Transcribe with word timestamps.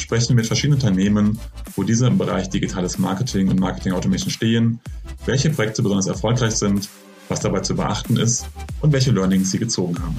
sprechen 0.00 0.36
mit 0.36 0.46
verschiedenen 0.46 0.80
Unternehmen, 0.80 1.38
wo 1.76 1.82
diese 1.82 2.06
im 2.06 2.18
Bereich 2.18 2.48
digitales 2.48 2.98
Marketing 2.98 3.48
und 3.48 3.60
Marketing 3.60 3.92
Automation 3.92 4.30
stehen, 4.30 4.80
welche 5.26 5.50
Projekte 5.50 5.82
besonders 5.82 6.06
erfolgreich 6.06 6.54
sind, 6.54 6.88
was 7.28 7.40
dabei 7.40 7.60
zu 7.60 7.76
beachten 7.76 8.16
ist 8.16 8.46
und 8.80 8.92
welche 8.92 9.10
Learnings 9.10 9.50
sie 9.50 9.58
gezogen 9.58 9.96
haben. 10.00 10.16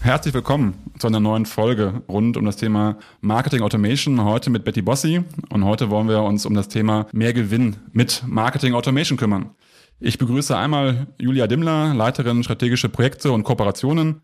Herzlich 0.00 0.32
willkommen 0.32 0.74
zu 0.98 1.08
einer 1.08 1.20
neuen 1.20 1.44
Folge 1.44 2.02
rund 2.08 2.38
um 2.38 2.46
das 2.46 2.56
Thema 2.56 2.96
Marketing 3.20 3.60
Automation. 3.60 4.24
Heute 4.24 4.48
mit 4.48 4.64
Betty 4.64 4.80
Bossi 4.80 5.22
und 5.50 5.64
heute 5.64 5.90
wollen 5.90 6.08
wir 6.08 6.22
uns 6.22 6.46
um 6.46 6.54
das 6.54 6.68
Thema 6.68 7.06
mehr 7.12 7.34
Gewinn 7.34 7.76
mit 7.92 8.22
Marketing 8.26 8.72
Automation 8.72 9.18
kümmern. 9.18 9.50
Ich 10.02 10.16
begrüße 10.16 10.56
einmal 10.56 11.08
Julia 11.18 11.46
Dimmler, 11.46 11.92
Leiterin 11.92 12.42
strategische 12.42 12.88
Projekte 12.88 13.32
und 13.32 13.44
Kooperationen, 13.44 14.22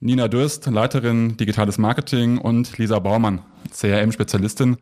Nina 0.00 0.28
Dürst, 0.28 0.66
Leiterin 0.66 1.36
digitales 1.36 1.76
Marketing 1.76 2.38
und 2.38 2.78
Lisa 2.78 3.00
Baumann, 3.00 3.42
CRM-Spezialistin 3.72 4.76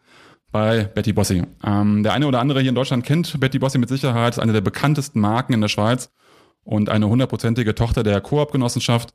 bei 0.52 0.84
Betty 0.84 1.14
Bossi. 1.14 1.42
Ähm, 1.64 2.02
der 2.02 2.12
eine 2.12 2.26
oder 2.26 2.40
andere 2.40 2.60
hier 2.60 2.68
in 2.68 2.74
Deutschland 2.74 3.04
kennt 3.04 3.40
Betty 3.40 3.58
Bossi 3.58 3.78
mit 3.78 3.88
Sicherheit, 3.88 4.34
ist 4.34 4.38
eine 4.38 4.52
der 4.52 4.60
bekanntesten 4.60 5.20
Marken 5.20 5.54
in 5.54 5.62
der 5.62 5.68
Schweiz 5.68 6.10
und 6.64 6.90
eine 6.90 7.08
hundertprozentige 7.08 7.74
Tochter 7.74 8.02
der 8.02 8.20
Koop-Genossenschaft 8.20 9.14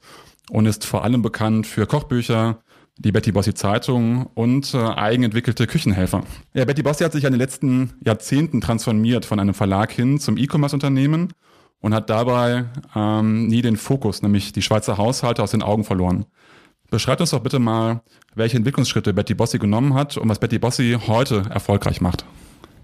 und 0.50 0.66
ist 0.66 0.86
vor 0.86 1.04
allem 1.04 1.22
bekannt 1.22 1.68
für 1.68 1.86
Kochbücher, 1.86 2.64
die 2.98 3.12
Betty 3.12 3.32
Bossi 3.32 3.54
Zeitung 3.54 4.26
und 4.34 4.74
äh, 4.74 4.78
eigenentwickelte 4.78 5.68
Küchenhelfer. 5.68 6.24
Ja, 6.54 6.66
Betty 6.66 6.82
Bossi 6.82 7.04
hat 7.04 7.12
sich 7.12 7.26
in 7.26 7.32
den 7.32 7.40
letzten 7.40 7.94
Jahrzehnten 8.04 8.60
transformiert 8.60 9.26
von 9.26 9.40
einem 9.40 9.54
Verlag 9.54 9.92
hin 9.92 10.20
zum 10.20 10.38
E-Commerce-Unternehmen 10.38 11.34
und 11.82 11.94
hat 11.94 12.10
dabei 12.10 12.66
ähm, 12.96 13.48
nie 13.48 13.62
den 13.62 13.78
Fokus, 13.78 14.22
nämlich 14.22 14.54
die 14.54 14.62
Schweizer 14.62 14.98
Haushalte 14.98 15.44
aus 15.44 15.52
den 15.52 15.64
Augen 15.64 15.84
verloren. 15.84 16.26
Beschreibt 16.90 17.22
uns 17.22 17.32
doch 17.32 17.40
bitte 17.40 17.60
mal, 17.60 18.02
welche 18.36 18.58
Entwicklungsschritte 18.58 19.14
Betty 19.14 19.34
Bossi 19.34 19.60
genommen 19.60 19.94
hat 19.94 20.18
und 20.18 20.30
was 20.30 20.40
Betty 20.40 20.60
Bossi 20.60 20.98
heute 21.08 21.44
erfolgreich 21.50 22.02
macht. 22.02 22.26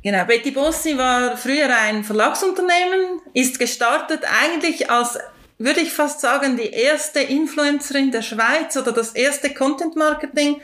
Genau, 0.04 0.24
Betty 0.26 0.52
Bossi 0.52 0.98
war 0.98 1.36
früher 1.36 1.68
ein 1.76 2.04
Verlagsunternehmen, 2.04 3.20
ist 3.34 3.60
gestartet 3.60 4.22
eigentlich 4.42 4.90
als, 4.90 5.20
würde 5.58 5.82
ich 5.82 5.92
fast 5.92 6.22
sagen, 6.22 6.56
die 6.56 6.70
erste 6.70 7.20
Influencerin 7.20 8.12
der 8.12 8.22
Schweiz 8.22 8.78
oder 8.78 8.94
das 8.94 9.12
erste 9.12 9.54
Content 9.54 9.98
Marketing 9.98 10.62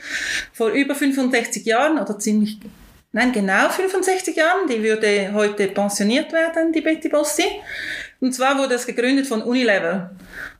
vor 0.52 0.68
über 0.70 0.94
65 0.94 1.66
Jahren 1.66 1.98
oder 1.98 2.18
ziemlich, 2.18 2.58
nein, 3.12 3.32
genau 3.32 3.68
65 3.68 4.34
Jahren. 4.34 4.68
Die 4.68 4.82
würde 4.82 5.32
heute 5.34 5.66
pensioniert 5.68 6.32
werden, 6.32 6.72
die 6.72 6.80
Betty 6.80 7.10
Bossi. 7.10 7.44
Und 8.24 8.32
zwar 8.32 8.56
wurde 8.56 8.76
es 8.76 8.86
gegründet 8.86 9.26
von 9.26 9.42
Unilever. 9.42 10.12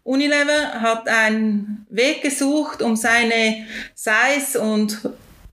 Unilever 0.03 0.83
hat 0.83 1.09
einen 1.09 1.87
Weg 1.89 2.21
gesucht, 2.21 2.83
um 2.83 2.95
seine 2.95 3.65
Seis- 3.95 4.55
und 4.55 4.99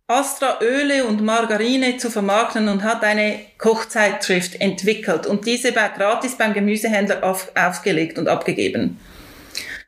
Astra-Öle 0.07 1.05
und 1.05 1.23
Margarine 1.23 1.95
zu 1.95 2.11
vermarkten 2.11 2.67
und 2.67 2.83
hat 2.83 3.05
eine 3.05 3.39
Kochzeitschrift 3.57 4.59
entwickelt 4.59 5.25
und 5.25 5.45
diese 5.45 5.71
gratis 5.71 6.35
beim 6.35 6.53
Gemüsehändler 6.53 7.23
auf, 7.23 7.49
aufgelegt 7.55 8.19
und 8.19 8.27
abgegeben. 8.27 8.99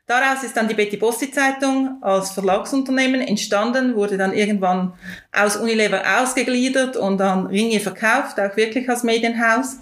Daraus 0.06 0.42
ist 0.42 0.54
dann 0.54 0.68
die 0.68 0.74
Betty 0.74 0.98
Bossi 0.98 1.30
Zeitung 1.30 1.96
als 2.02 2.32
Verlagsunternehmen 2.32 3.22
entstanden, 3.22 3.94
wurde 3.94 4.18
dann 4.18 4.34
irgendwann 4.34 4.92
aus 5.32 5.56
Unilever 5.56 6.02
ausgegliedert 6.20 6.96
und 6.98 7.20
an 7.22 7.46
Ringe 7.46 7.80
verkauft, 7.80 8.38
auch 8.38 8.54
wirklich 8.56 8.88
als 8.88 9.02
Medienhaus. 9.02 9.78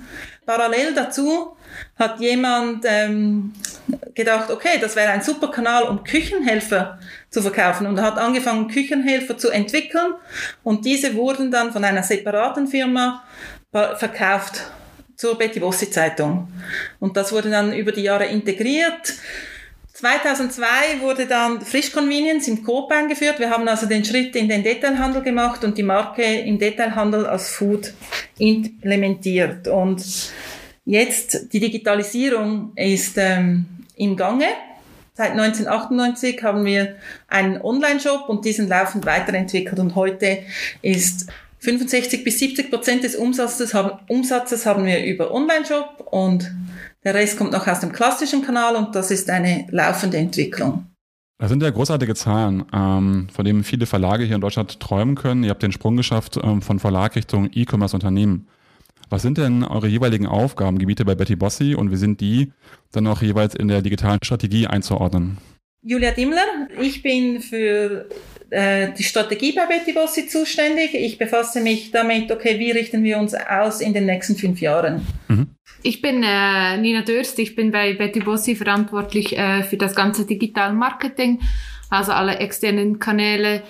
Parallel 0.47 0.95
dazu 0.95 1.57
hat 1.99 2.21
jemand 2.21 2.85
ähm, 2.87 3.53
gedacht, 4.15 4.51
okay, 4.51 4.79
das 4.81 4.95
wäre 4.95 5.11
ein 5.11 5.23
super 5.23 5.51
Kanal, 5.51 5.85
um 5.85 6.05
Küchenhelfer 6.05 7.01
zu 7.29 7.43
verkaufen 7.43 7.87
und 7.87 8.01
hat 8.01 8.17
angefangen, 8.19 8.69
Küchenhelfer 8.69 9.37
zu 9.37 9.51
entwickeln 9.51 10.15
und 10.63 10.85
diese 10.85 11.15
wurden 11.15 11.51
dann 11.51 11.73
von 11.73 11.85
einer 11.85 12.03
separaten 12.05 12.69
Firma 12.69 13.25
verkauft 13.73 14.71
zur 15.17 15.39
Betty 15.39 15.61
Bossi 15.61 15.91
Zeitung. 15.91 16.49
Und 17.01 17.17
das 17.17 17.33
wurde 17.33 17.51
dann 17.51 17.73
über 17.73 17.93
die 17.93 18.03
Jahre 18.03 18.27
integriert. 18.27 19.15
2002 20.03 21.01
wurde 21.01 21.27
dann 21.27 21.61
Frisch 21.61 21.93
Convenience 21.93 22.49
im 22.49 22.63
Coop 22.65 22.91
eingeführt. 22.91 23.39
Wir 23.39 23.51
haben 23.51 23.67
also 23.69 23.87
den 23.87 24.05
Schritt 24.05 24.37
in 24.37 24.49
den 24.49 24.63
Detailhandel 24.63 25.23
gemacht 25.23 25.65
und 25.65 25.79
die 25.79 25.83
Marke 25.83 26.23
im 26.23 26.59
Detailhandel 26.59 27.25
als 27.25 27.51
Food 27.51 27.95
implementiert. 28.37 29.69
Und 29.69 30.03
Jetzt, 30.85 31.53
die 31.53 31.61
Digitalisierung 31.61 32.73
ist 32.75 33.17
ähm, 33.17 33.67
im 33.97 34.17
Gange. 34.17 34.47
Seit 35.15 35.33
1998 35.33 36.43
haben 36.43 36.65
wir 36.65 36.97
einen 37.29 37.61
Online-Shop 37.61 38.29
und 38.29 38.45
diesen 38.45 38.67
laufend 38.67 39.07
weiterentwickelt 39.07 39.79
und 39.79 39.95
heute 39.95 40.39
ist 40.81 41.29
65 41.63 42.25
bis 42.25 42.41
70 42.41 42.71
Prozent 42.71 43.05
des 43.05 43.15
Umsatzes 43.15 43.73
haben, 43.73 43.93
Umsatzes 44.09 44.67
haben 44.67 44.85
wir 44.85 45.05
über 45.05 45.33
Online-Shop 45.33 46.09
und 46.11 46.53
der 47.05 47.15
Rest 47.15 47.39
kommt 47.39 47.53
noch 47.53 47.67
aus 47.69 47.81
dem 47.81 47.93
klassischen 47.93 48.43
Kanal 48.43 48.75
und 48.75 48.95
das 48.97 49.13
ist 49.13 49.31
eine 49.31 49.67
laufende 49.71 50.17
Entwicklung. 50.17 50.87
Das 51.39 51.51
sind 51.51 51.63
ja 51.63 51.71
großartige 51.71 52.15
Zahlen, 52.15 52.65
ähm, 52.73 53.29
von 53.33 53.45
denen 53.45 53.63
viele 53.63 53.87
Verlage 53.87 54.25
hier 54.25 54.35
in 54.35 54.41
Deutschland 54.41 54.81
träumen 54.81 55.15
können. 55.15 55.45
Ihr 55.45 55.51
habt 55.51 55.63
den 55.63 55.73
Sprung 55.73 55.97
geschafft 55.97 56.37
ähm, 56.43 56.63
von 56.63 56.81
Verlag 56.81 57.15
Richtung 57.15 57.49
E-Commerce-Unternehmen. 57.53 58.49
Was 59.09 59.23
sind 59.23 59.39
denn 59.39 59.63
eure 59.63 59.89
jeweiligen 59.89 60.27
Aufgabengebiete 60.27 61.05
bei 61.05 61.15
Betty 61.15 61.37
Bossi 61.37 61.75
und 61.75 61.93
wie 61.93 61.97
sind 61.97 62.21
die 62.21 62.53
dann 62.93 63.07
auch 63.07 63.23
jeweils 63.23 63.55
in 63.55 63.69
der 63.69 63.83
digitalen 63.83 64.19
Strategie 64.23 64.67
einzuordnen? 64.67 65.39
Julia 65.85 66.13
Dimmler, 66.13 66.69
ich 66.81 67.03
bin 67.03 67.41
für 67.41 68.09
äh, 68.53 68.93
die 68.93 69.03
Strategie 69.03 69.53
bei 69.53 69.67
Betty 69.67 69.93
Bossi 69.93 70.27
zuständig. 70.27 70.95
Ich 70.95 71.17
befasse 71.17 71.61
mich 71.61 71.91
damit, 71.91 72.31
okay, 72.31 72.59
wie 72.59 72.71
richten 72.71 73.03
wir 73.03 73.19
uns 73.19 73.35
aus 73.35 73.81
in 73.81 73.95
den 73.95 74.07
nächsten 74.07 74.37
fünf 74.37 74.61
Jahren? 74.61 75.07
Mhm. 75.29 75.49
Ich 75.83 76.03
bin 76.03 76.23
äh, 76.23 76.77
Nina 76.77 77.01
Dörst, 77.03 77.39
ich 77.39 77.57
bin 77.57 77.73
bei 77.73 77.95
Betty 77.95 78.21
Bossi 78.21 78.55
verantwortlich 78.55 79.37
äh, 79.37 79.63
für 79.63 79.79
das 79.79 79.95
ganze 79.95 80.27
Digital 80.27 80.75
Marketing, 80.75 81.41
also 81.89 82.13
alle 82.13 82.37
externen 82.37 82.99
Kanäle, 82.99 83.63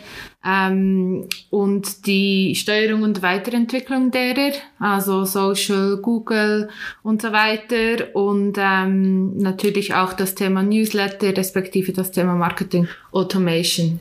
ähm, 0.45 1.29
und 1.51 2.07
die 2.07 2.55
Steuerung 2.57 3.03
und 3.03 3.23
Weiterentwicklung 3.23 4.11
derer, 4.11 4.53
also 4.81 5.25
Social, 5.25 5.99
Google 6.03 6.69
und 7.05 7.23
so 7.23 7.33
weiter 7.33 8.15
und 8.17 8.59
ähm, 8.59 9.37
natürlich 9.37 9.95
auch 9.95 10.13
das 10.13 10.35
Thema 10.35 10.65
Newsletter 10.65 11.37
respektive 11.37 11.93
das 11.93 12.11
Thema 12.11 12.35
Marketing 12.35 12.89
Automation. 13.13 14.01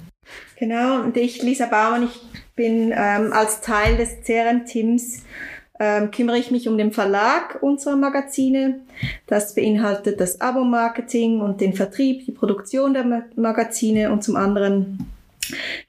Genau, 0.58 1.02
und 1.02 1.18
ich, 1.18 1.42
Lisa 1.42 1.66
Baumann, 1.66 2.04
ich 2.04 2.20
bin 2.56 2.94
ähm, 2.96 3.34
als 3.34 3.62
Teil 3.62 3.98
des 3.98 4.22
CRM-Teams 4.22 5.24
ähm, 5.80 6.12
kümmere 6.12 6.38
ich 6.38 6.52
mich 6.52 6.68
um 6.68 6.78
den 6.78 6.92
Verlag 6.92 7.58
unserer 7.62 7.96
Magazine. 7.96 8.82
Das 9.26 9.56
beinhaltet 9.56 10.20
das 10.20 10.40
Abo-Marketing 10.40 11.42
und 11.42 11.60
den 11.60 11.74
Vertrieb, 11.74 12.26
die 12.26 12.32
Produktion 12.32 12.94
der 12.94 13.24
Magazine 13.36 14.12
und 14.12 14.24
zum 14.24 14.36
anderen 14.36 15.08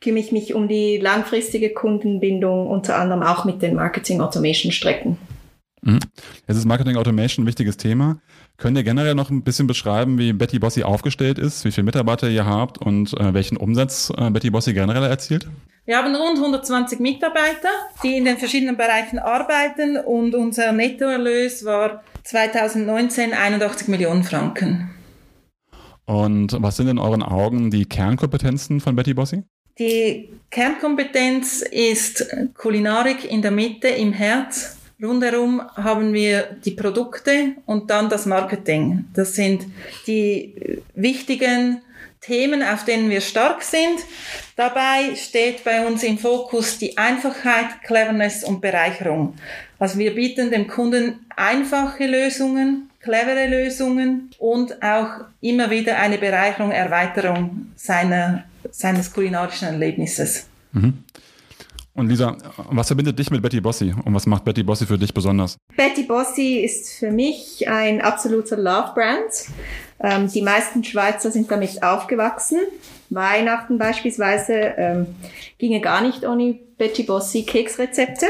kümmere 0.00 0.20
ich 0.20 0.32
mich 0.32 0.54
um 0.54 0.66
die 0.66 0.96
langfristige 0.96 1.74
Kundenbindung, 1.74 2.68
unter 2.68 2.96
anderem 2.96 3.22
auch 3.22 3.44
mit 3.44 3.60
den 3.60 3.74
Marketing 3.74 4.22
Automation 4.22 4.72
Strecken. 4.72 5.18
Mhm. 5.82 6.00
Jetzt 6.48 6.56
ist 6.56 6.64
Marketing 6.64 6.96
Automation 6.96 7.44
ein 7.44 7.48
wichtiges 7.48 7.76
Thema. 7.76 8.18
Könnt 8.62 8.76
ihr 8.76 8.84
generell 8.84 9.16
noch 9.16 9.28
ein 9.28 9.42
bisschen 9.42 9.66
beschreiben, 9.66 10.18
wie 10.18 10.32
Betty 10.32 10.60
Bossi 10.60 10.84
aufgestellt 10.84 11.36
ist, 11.36 11.64
wie 11.64 11.72
viele 11.72 11.84
Mitarbeiter 11.84 12.28
ihr 12.28 12.46
habt 12.46 12.78
und 12.78 13.12
äh, 13.18 13.34
welchen 13.34 13.56
Umsatz 13.56 14.12
äh, 14.16 14.30
Betty 14.30 14.50
Bossi 14.50 14.72
generell 14.72 15.02
erzielt? 15.02 15.48
Wir 15.84 15.98
haben 15.98 16.14
rund 16.14 16.38
120 16.38 17.00
Mitarbeiter, 17.00 17.70
die 18.04 18.16
in 18.16 18.24
den 18.24 18.38
verschiedenen 18.38 18.76
Bereichen 18.76 19.18
arbeiten 19.18 19.96
und 19.96 20.36
unser 20.36 20.70
Nettoerlös 20.70 21.64
war 21.64 22.04
2019 22.22 23.34
81 23.34 23.88
Millionen 23.88 24.22
Franken. 24.22 24.90
Und 26.04 26.56
was 26.62 26.76
sind 26.76 26.86
in 26.86 27.00
euren 27.00 27.24
Augen 27.24 27.72
die 27.72 27.86
Kernkompetenzen 27.86 28.78
von 28.78 28.94
Betty 28.94 29.12
Bossi? 29.12 29.42
Die 29.80 30.28
Kernkompetenz 30.52 31.62
ist 31.62 32.32
Kulinarik 32.54 33.28
in 33.28 33.42
der 33.42 33.50
Mitte, 33.50 33.88
im 33.88 34.12
Herz. 34.12 34.76
Rundherum 35.02 35.62
haben 35.74 36.12
wir 36.12 36.56
die 36.64 36.70
Produkte 36.70 37.56
und 37.66 37.90
dann 37.90 38.08
das 38.08 38.26
Marketing. 38.26 39.06
Das 39.14 39.34
sind 39.34 39.66
die 40.06 40.54
wichtigen 40.94 41.82
Themen, 42.20 42.62
auf 42.62 42.84
denen 42.84 43.10
wir 43.10 43.20
stark 43.20 43.62
sind. 43.62 43.98
Dabei 44.54 45.16
steht 45.16 45.64
bei 45.64 45.84
uns 45.84 46.04
im 46.04 46.18
Fokus 46.18 46.78
die 46.78 46.96
Einfachheit, 46.96 47.82
Cleverness 47.84 48.44
und 48.44 48.60
Bereicherung. 48.60 49.34
Also 49.78 49.98
wir 49.98 50.14
bieten 50.14 50.52
dem 50.52 50.68
Kunden 50.68 51.26
einfache 51.34 52.06
Lösungen, 52.06 52.88
clevere 53.00 53.48
Lösungen 53.48 54.30
und 54.38 54.80
auch 54.80 55.24
immer 55.40 55.68
wieder 55.70 55.98
eine 55.98 56.18
Bereicherung, 56.18 56.70
Erweiterung 56.70 57.72
seiner, 57.74 58.44
seines 58.70 59.12
kulinarischen 59.12 59.66
Erlebnisses. 59.66 60.46
Mhm. 60.70 61.02
Und 61.94 62.08
Lisa, 62.08 62.36
was 62.70 62.86
verbindet 62.86 63.18
dich 63.18 63.30
mit 63.30 63.42
Betty 63.42 63.60
Bossi 63.60 63.94
und 64.04 64.14
was 64.14 64.24
macht 64.24 64.44
Betty 64.44 64.62
Bossi 64.62 64.86
für 64.86 64.96
dich 64.96 65.12
besonders? 65.12 65.58
Betty 65.76 66.04
Bossi 66.04 66.60
ist 66.60 66.94
für 66.94 67.10
mich 67.10 67.68
ein 67.68 68.00
absoluter 68.00 68.56
Love-Brand. 68.56 69.30
Ähm, 70.00 70.30
die 70.32 70.40
meisten 70.40 70.82
Schweizer 70.82 71.30
sind 71.30 71.50
damit 71.50 71.82
aufgewachsen. 71.82 72.58
Weihnachten 73.10 73.76
beispielsweise 73.76 74.54
ähm, 74.54 75.06
ginge 75.58 75.80
gar 75.80 76.00
nicht 76.00 76.24
ohne 76.24 76.58
Betty 76.78 77.02
Bossi 77.02 77.42
Keksrezepte. 77.42 78.26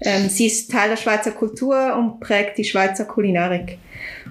Ähm, 0.00 0.28
sie 0.28 0.46
ist 0.46 0.70
Teil 0.70 0.90
der 0.90 0.96
Schweizer 0.96 1.32
Kultur 1.32 1.96
und 1.96 2.20
prägt 2.20 2.58
die 2.58 2.64
Schweizer 2.64 3.06
Kulinarik. 3.06 3.78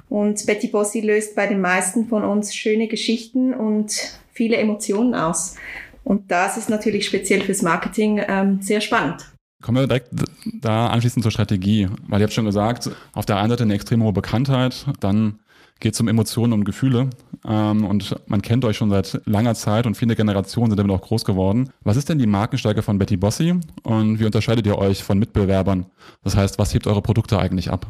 Und 0.07 0.45
Betty 0.45 0.67
Bossi 0.67 1.01
löst 1.01 1.35
bei 1.35 1.47
den 1.47 1.59
meisten 1.59 2.07
von 2.07 2.23
uns 2.23 2.55
schöne 2.55 2.87
Geschichten 2.87 3.53
und 3.53 4.19
viele 4.31 4.55
Emotionen 4.55 5.13
aus. 5.15 5.55
Und 6.09 6.31
das 6.31 6.57
ist 6.57 6.71
natürlich 6.71 7.05
speziell 7.05 7.41
fürs 7.41 7.61
Marketing 7.61 8.19
ähm, 8.27 8.63
sehr 8.63 8.81
spannend. 8.81 9.27
Kommen 9.61 9.77
wir 9.77 9.85
direkt 9.85 10.09
da 10.59 10.87
anschließend 10.87 11.21
zur 11.21 11.31
Strategie, 11.31 11.87
weil 12.07 12.19
ihr 12.19 12.23
habt 12.23 12.33
schon 12.33 12.45
gesagt, 12.45 12.89
auf 13.13 13.27
der 13.27 13.37
einen 13.37 13.51
Seite 13.51 13.61
eine 13.61 13.75
extrem 13.75 14.01
hohe 14.01 14.11
Bekanntheit, 14.11 14.87
dann 15.01 15.37
geht 15.79 15.93
es 15.93 16.01
um 16.01 16.07
Emotionen 16.07 16.53
und 16.53 16.65
Gefühle 16.65 17.11
ähm, 17.45 17.85
und 17.85 18.15
man 18.25 18.41
kennt 18.41 18.65
euch 18.65 18.77
schon 18.77 18.89
seit 18.89 19.21
langer 19.25 19.53
Zeit 19.53 19.85
und 19.85 19.97
viele 19.97 20.15
Generationen 20.15 20.71
sind 20.71 20.79
damit 20.79 20.91
auch 20.91 21.01
groß 21.01 21.25
geworden. 21.25 21.69
Was 21.81 21.95
ist 21.95 22.09
denn 22.09 22.17
die 22.17 22.25
Markenstärke 22.25 22.81
von 22.81 22.97
Betty 22.97 23.15
Bossi 23.15 23.53
und 23.83 24.19
wie 24.19 24.25
unterscheidet 24.25 24.65
ihr 24.65 24.79
euch 24.79 25.03
von 25.03 25.19
Mitbewerbern? 25.19 25.85
Das 26.23 26.35
heißt, 26.35 26.57
was 26.57 26.73
hebt 26.73 26.87
eure 26.87 27.03
Produkte 27.03 27.37
eigentlich 27.37 27.69
ab? 27.69 27.85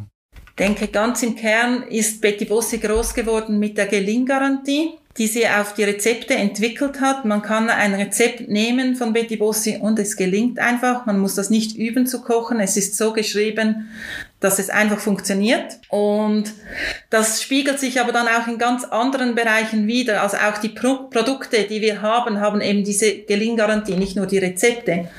Denke, 0.60 0.88
ganz 0.90 1.24
im 1.24 1.36
Kern 1.36 1.84
ist 1.84 2.22
Betty 2.22 2.46
Bossi 2.46 2.78
groß 2.80 3.14
geworden 3.14 3.60
mit 3.60 3.78
der 3.78 3.88
Gelinggarantie 3.88 5.00
die 5.20 5.28
sie 5.28 5.48
auf 5.48 5.74
die 5.74 5.84
Rezepte 5.84 6.34
entwickelt 6.34 7.02
hat. 7.02 7.26
Man 7.26 7.42
kann 7.42 7.70
ein 7.70 7.94
Rezept 7.94 8.48
nehmen 8.48 8.96
von 8.96 9.12
Betty 9.12 9.36
Bossi 9.36 9.78
und 9.80 10.00
es 10.00 10.16
gelingt 10.16 10.60
einfach. 10.60 11.06
Man 11.06 11.20
muss 11.20 11.36
das 11.36 11.50
nicht 11.50 11.78
üben 11.78 12.08
zu 12.08 12.22
kochen. 12.22 12.62
Es 12.62 12.78
ist 12.78 12.96
so 12.96 13.12
geschrieben, 13.12 13.90
dass 14.40 14.60
es 14.60 14.70
einfach 14.70 15.00
funktioniert. 15.00 15.80
Und 15.90 16.54
das 17.10 17.42
spiegelt 17.42 17.80
sich 17.80 18.00
aber 18.00 18.12
dann 18.12 18.28
auch 18.28 18.48
in 18.48 18.58
ganz 18.58 18.86
anderen 18.86 19.36
Bereichen 19.36 19.88
wieder. 19.88 20.22
Also 20.22 20.38
auch 20.38 20.58
die 20.60 20.70
Pro 20.70 21.10
Produkte, 21.10 21.64
die 21.64 21.82
wir 21.82 22.02
haben, 22.02 22.40
haben 22.40 22.62
eben 22.62 22.84
diese 22.84 23.20
Gelinggarantie, 23.24 23.96
nicht 23.96 24.16
nur 24.16 24.28
die 24.28 24.38
Rezepte. 24.38 25.10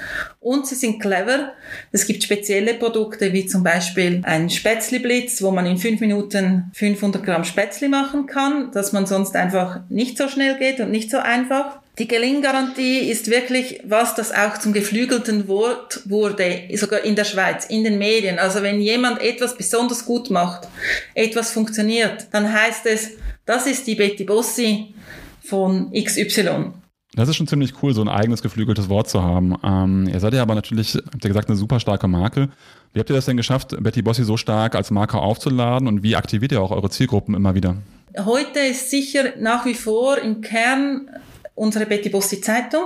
Und 0.41 0.67
sie 0.67 0.75
sind 0.75 1.01
clever. 1.01 1.53
Es 1.93 2.07
gibt 2.07 2.23
spezielle 2.23 2.75
Produkte, 2.75 3.33
wie 3.33 3.47
zum 3.47 3.63
Beispiel 3.63 4.23
ein 4.25 4.49
Spätzli-Blitz, 4.49 5.43
wo 5.43 5.51
man 5.51 5.67
in 5.67 5.77
fünf 5.77 6.01
Minuten 6.01 6.71
500 6.73 7.23
Gramm 7.23 7.45
Spätzli 7.45 7.89
machen 7.89 8.27
kann, 8.27 8.73
dass 8.73 8.93
man 8.93 9.07
sonst 9.07 9.37
einfach 9.37 9.81
nicht 9.91 10.17
so 10.17 10.29
schnell 10.29 10.57
geht 10.57 10.81
und 10.81 10.91
nicht 10.91 11.11
so 11.11 11.19
einfach. 11.19 11.80
Die 11.99 12.09
Gelinggarantie 12.09 13.11
ist 13.11 13.31
wirklich 13.31 13.81
was, 13.85 14.15
das 14.15 14.33
auch 14.33 14.59
zum 14.59 14.73
geflügelten 14.73 15.49
Wort 15.49 16.01
wurde, 16.07 16.69
sogar 16.77 17.01
in 17.05 17.15
der 17.15 17.25
Schweiz, 17.25 17.67
in 17.67 17.85
den 17.85 17.99
Medien. 17.99 18.39
Also 18.39 18.63
wenn 18.63 18.81
jemand 18.81 19.21
etwas 19.21 19.57
besonders 19.57 20.07
gut 20.07 20.31
macht, 20.31 20.69
etwas 21.15 21.51
funktioniert, 21.51 22.29
dann 22.33 22.51
heißt 22.51 22.87
es, 22.87 23.11
das 23.45 23.67
ist 23.67 23.87
die 23.87 23.97
Betty 23.97 24.25
Bossi 24.25 24.95
von 25.43 25.93
XY. 25.93 26.73
Das 27.15 27.29
ist 27.29 27.37
schon 27.37 27.49
ziemlich 27.49 27.83
cool, 27.83 27.93
so 27.93 28.03
ein 28.03 28.09
eigenes 28.09 28.41
geflügeltes 28.41 28.89
Wort 28.89 29.11
zu 29.11 29.23
haben. 29.23 29.57
Ähm, 29.65 30.09
ihr 30.11 30.21
seid 30.21 30.33
ja 30.33 30.43
aber 30.43 30.55
natürlich, 30.55 30.95
habt 30.95 31.25
ihr 31.25 31.29
gesagt, 31.29 31.49
eine 31.49 31.59
super 31.59 31.81
starke 31.81 32.07
Marke. 32.07 32.51
Wie 32.93 33.01
habt 33.01 33.11
ihr 33.11 33.17
das 33.17 33.25
denn 33.25 33.37
geschafft, 33.37 33.77
Betty 33.81 34.01
Bossi 34.01 34.23
so 34.23 34.37
stark 34.37 34.77
als 34.77 34.93
Marke 34.93 35.19
aufzuladen 35.19 35.89
und 35.89 36.05
wie 36.05 36.15
aktiviert 36.15 36.53
ihr 36.53 36.63
auch 36.63 36.71
eure 36.71 36.89
Zielgruppen 36.89 37.35
immer 37.35 37.57
wieder? 37.57 37.77
Heute 38.17 38.61
ist 38.61 38.91
sicher 38.91 39.33
nach 39.39 39.67
wie 39.67 39.75
vor 39.75 40.19
im 40.19 40.41
Kern 40.41 41.11
unsere 41.55 41.87
Betty 41.87 42.09
Bossi 42.09 42.41
Zeitung, 42.41 42.83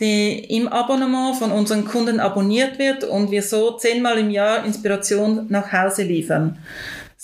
die 0.00 0.38
im 0.56 0.68
Abonnement 0.68 1.36
von 1.36 1.52
unseren 1.52 1.84
Kunden 1.84 2.20
abonniert 2.20 2.78
wird 2.78 3.04
und 3.04 3.30
wir 3.30 3.42
so 3.42 3.76
zehnmal 3.76 4.18
im 4.18 4.30
Jahr 4.30 4.64
Inspiration 4.64 5.46
nach 5.48 5.72
Hause 5.72 6.02
liefern. 6.02 6.58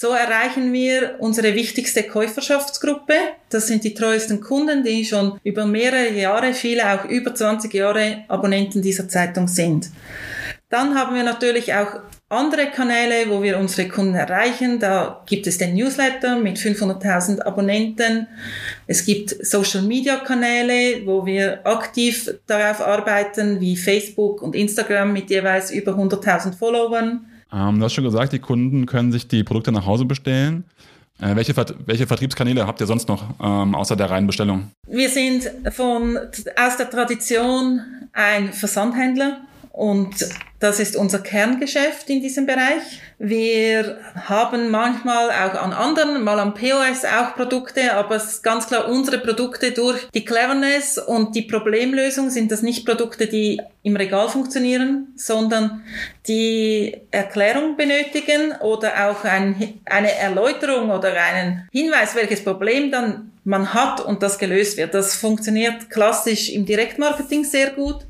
So 0.01 0.11
erreichen 0.11 0.73
wir 0.73 1.17
unsere 1.19 1.57
wichtigste 1.57 2.05
Käuferschaftsgruppe. 2.05 3.15
Das 3.51 3.67
sind 3.67 3.83
die 3.83 3.95
treuesten 3.95 4.41
Kunden, 4.41 4.85
die 4.85 5.05
schon 5.05 5.41
über 5.43 5.67
mehrere 5.67 6.13
Jahre, 6.13 6.55
viele 6.55 6.85
auch 6.93 7.05
über 7.07 7.35
20 7.35 7.75
Jahre 7.75 8.23
Abonnenten 8.29 8.81
dieser 8.81 9.09
Zeitung 9.09 9.49
sind. 9.49 9.91
Dann 10.69 10.95
haben 10.95 11.17
wir 11.17 11.25
natürlich 11.25 11.75
auch 11.75 12.01
andere 12.31 12.67
Kanäle, 12.67 13.31
wo 13.31 13.43
wir 13.43 13.59
unsere 13.59 13.89
Kunden 13.89 14.15
erreichen. 14.15 14.79
Da 14.79 15.23
gibt 15.27 15.47
es 15.47 15.57
den 15.57 15.75
Newsletter 15.75 16.39
mit 16.39 16.59
500.000 16.59 17.41
Abonnenten. 17.41 18.27
Es 18.87 19.05
gibt 19.07 19.31
Social-Media-Kanäle, 19.45 21.07
wo 21.07 21.25
wir 21.25 21.67
aktiv 21.67 22.31
darauf 22.47 22.87
arbeiten, 22.87 23.61
wie 23.61 23.77
Facebook 23.77 24.43
und 24.43 24.55
Instagram 24.55 25.13
mit 25.13 25.31
jeweils 25.31 25.71
über 25.71 25.93
100.000 25.93 26.55
Followern. 26.55 27.25
Ähm, 27.51 27.79
du 27.79 27.85
hast 27.85 27.95
schon 27.95 28.05
gesagt, 28.05 28.35
die 28.35 28.41
Kunden 28.41 28.85
können 28.85 29.11
sich 29.11 29.27
die 29.27 29.43
Produkte 29.43 29.73
nach 29.73 29.87
Hause 29.87 30.05
bestellen. 30.05 30.65
Äh, 31.21 31.35
welche, 31.35 31.55
welche 31.87 32.07
Vertriebskanäle 32.07 32.67
habt 32.67 32.81
ihr 32.81 32.87
sonst 32.87 33.09
noch 33.09 33.25
ähm, 33.43 33.75
außer 33.75 33.97
der 33.97 34.11
reinen 34.11 34.27
Bestellung? 34.27 34.71
Wir 34.87 35.09
sind 35.09 35.51
von, 35.71 36.19
aus 36.57 36.77
der 36.77 36.91
Tradition 36.91 37.81
ein 38.13 38.53
Versandhändler 38.53 39.41
und 39.79 40.27
das 40.59 40.81
ist 40.81 40.97
unser 40.97 41.21
Kerngeschäft 41.21 42.11
in 42.11 42.21
diesem 42.21 42.47
Bereich. 42.47 43.01
Wir 43.21 44.01
haben 44.17 44.73
manchmal 44.73 45.31
auch 45.31 45.55
an 45.55 45.73
anderen, 45.73 46.25
mal 46.25 46.41
am 46.41 46.53
POS 46.53 47.05
auch 47.05 47.37
Produkte, 47.37 47.95
aber 47.95 48.17
es 48.17 48.25
ist 48.25 48.43
ganz 48.43 48.67
klar, 48.67 48.89
unsere 48.89 49.19
Produkte 49.19 49.71
durch 49.71 50.09
die 50.13 50.25
Cleverness 50.25 50.99
und 50.99 51.37
die 51.37 51.43
Problemlösung 51.43 52.29
sind 52.29 52.51
das 52.51 52.63
nicht 52.63 52.87
Produkte, 52.87 53.29
die 53.29 53.61
im 53.85 53.95
Regal 53.95 54.29
funktionieren, 54.29 55.13
sondern 55.15 55.85
die 56.27 56.97
Erklärung 57.13 57.77
benötigen 57.77 58.57
oder 58.61 59.09
auch 59.09 59.23
ein, 59.23 59.75
eine 59.85 60.13
Erläuterung 60.13 60.91
oder 60.91 61.13
einen 61.13 61.69
Hinweis, 61.71 62.17
welches 62.17 62.43
Problem 62.43 62.91
dann 62.91 63.31
man 63.45 63.73
hat 63.73 64.01
und 64.01 64.25
das 64.25 64.39
gelöst 64.39 64.77
wird. 64.77 64.93
Das 64.93 65.15
funktioniert 65.15 65.89
klassisch 65.89 66.51
im 66.51 66.67
Direktmarketing 66.67 67.45
sehr 67.45 67.71
gut 67.71 68.08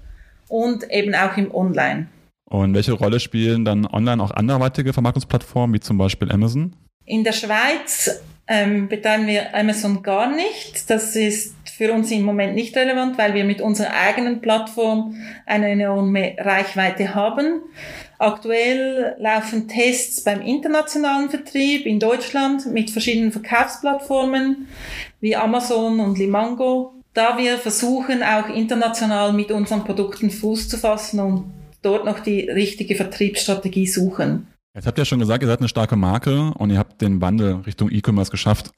und 0.49 0.91
eben 0.91 1.15
auch 1.15 1.37
im 1.37 1.55
Online. 1.55 2.09
Und 2.51 2.75
welche 2.75 2.93
Rolle 2.93 3.21
spielen 3.21 3.65
dann 3.65 3.87
online 3.87 4.23
auch 4.23 4.31
anderweitige 4.31 4.93
Vermarktungsplattformen, 4.93 5.75
wie 5.75 5.81
zum 5.81 5.99
Beispiel 5.99 6.33
Amazon? 6.33 6.75
In 7.05 7.25
der 7.25 7.33
Schweiz 7.33 8.23
ähm, 8.47 8.89
betreiben 8.89 9.27
wir 9.27 9.55
Amazon 9.55 10.03
gar 10.03 10.35
nicht. 10.35 10.89
Das 10.89 11.15
ist 11.15 11.55
für 11.77 11.93
uns 11.93 12.11
im 12.11 12.23
Moment 12.23 12.55
nicht 12.55 12.75
relevant, 12.77 13.19
weil 13.19 13.35
wir 13.35 13.45
mit 13.45 13.61
unserer 13.61 13.93
eigenen 13.93 14.41
Plattform 14.41 15.15
eine 15.47 15.69
enorme 15.69 16.35
Reichweite 16.39 17.15
haben. 17.15 17.61
Aktuell 18.19 19.15
laufen 19.19 19.69
Tests 19.69 20.25
beim 20.25 20.41
internationalen 20.41 21.31
Vertrieb 21.31 21.87
in 21.87 22.01
Deutschland 22.01 22.67
mit 22.67 22.91
verschiedenen 22.91 23.31
Verkaufsplattformen 23.31 24.67
wie 25.21 25.37
Amazon 25.37 26.01
und 26.01 26.19
Limango 26.19 26.98
da 27.19 27.37
wir 27.37 27.59
versuchen, 27.59 28.23
auch 28.23 28.49
international 28.49 29.33
mit 29.33 29.51
unseren 29.51 29.83
Produkten 29.83 30.31
Fuß 30.31 30.69
zu 30.69 30.79
fassen 30.79 31.19
und 31.19 31.53
dort 31.83 32.05
noch 32.05 32.21
die 32.21 32.49
richtige 32.49 32.95
Vertriebsstrategie 32.95 33.89
suchen. 33.89 34.47
Jetzt 34.75 34.87
habt 34.87 34.99
ihr 34.99 35.05
schon 35.05 35.19
gesagt, 35.19 35.43
ihr 35.43 35.49
seid 35.49 35.59
eine 35.59 35.69
starke 35.69 35.97
Marke 35.97 36.53
und 36.57 36.71
ihr 36.71 36.79
habt 36.79 37.03
den 37.03 37.21
Wandel 37.21 37.57
Richtung 37.67 37.91
E-Commerce 37.91 38.31
geschafft. 38.31 38.71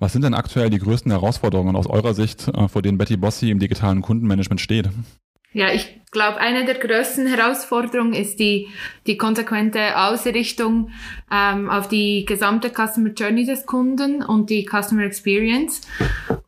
Was 0.00 0.12
sind 0.12 0.22
denn 0.22 0.34
aktuell 0.34 0.70
die 0.70 0.80
größten 0.80 1.12
Herausforderungen 1.12 1.76
aus 1.76 1.86
eurer 1.86 2.14
Sicht, 2.14 2.48
äh, 2.48 2.66
vor 2.66 2.82
denen 2.82 2.98
Betty 2.98 3.16
Bossi 3.16 3.50
im 3.50 3.60
digitalen 3.60 4.02
Kundenmanagement 4.02 4.60
steht? 4.60 4.88
Ja, 5.54 5.72
ich 5.72 6.00
glaube, 6.10 6.38
eine 6.38 6.64
der 6.64 6.74
größten 6.74 7.28
Herausforderungen 7.28 8.12
ist 8.12 8.40
die, 8.40 8.68
die 9.06 9.16
konsequente 9.16 9.96
Ausrichtung 9.96 10.90
ähm, 11.30 11.70
auf 11.70 11.86
die 11.88 12.24
gesamte 12.24 12.70
Customer 12.70 13.10
Journey 13.10 13.46
des 13.46 13.64
Kunden 13.64 14.22
und 14.22 14.50
die 14.50 14.68
Customer 14.68 15.04
Experience. 15.04 15.82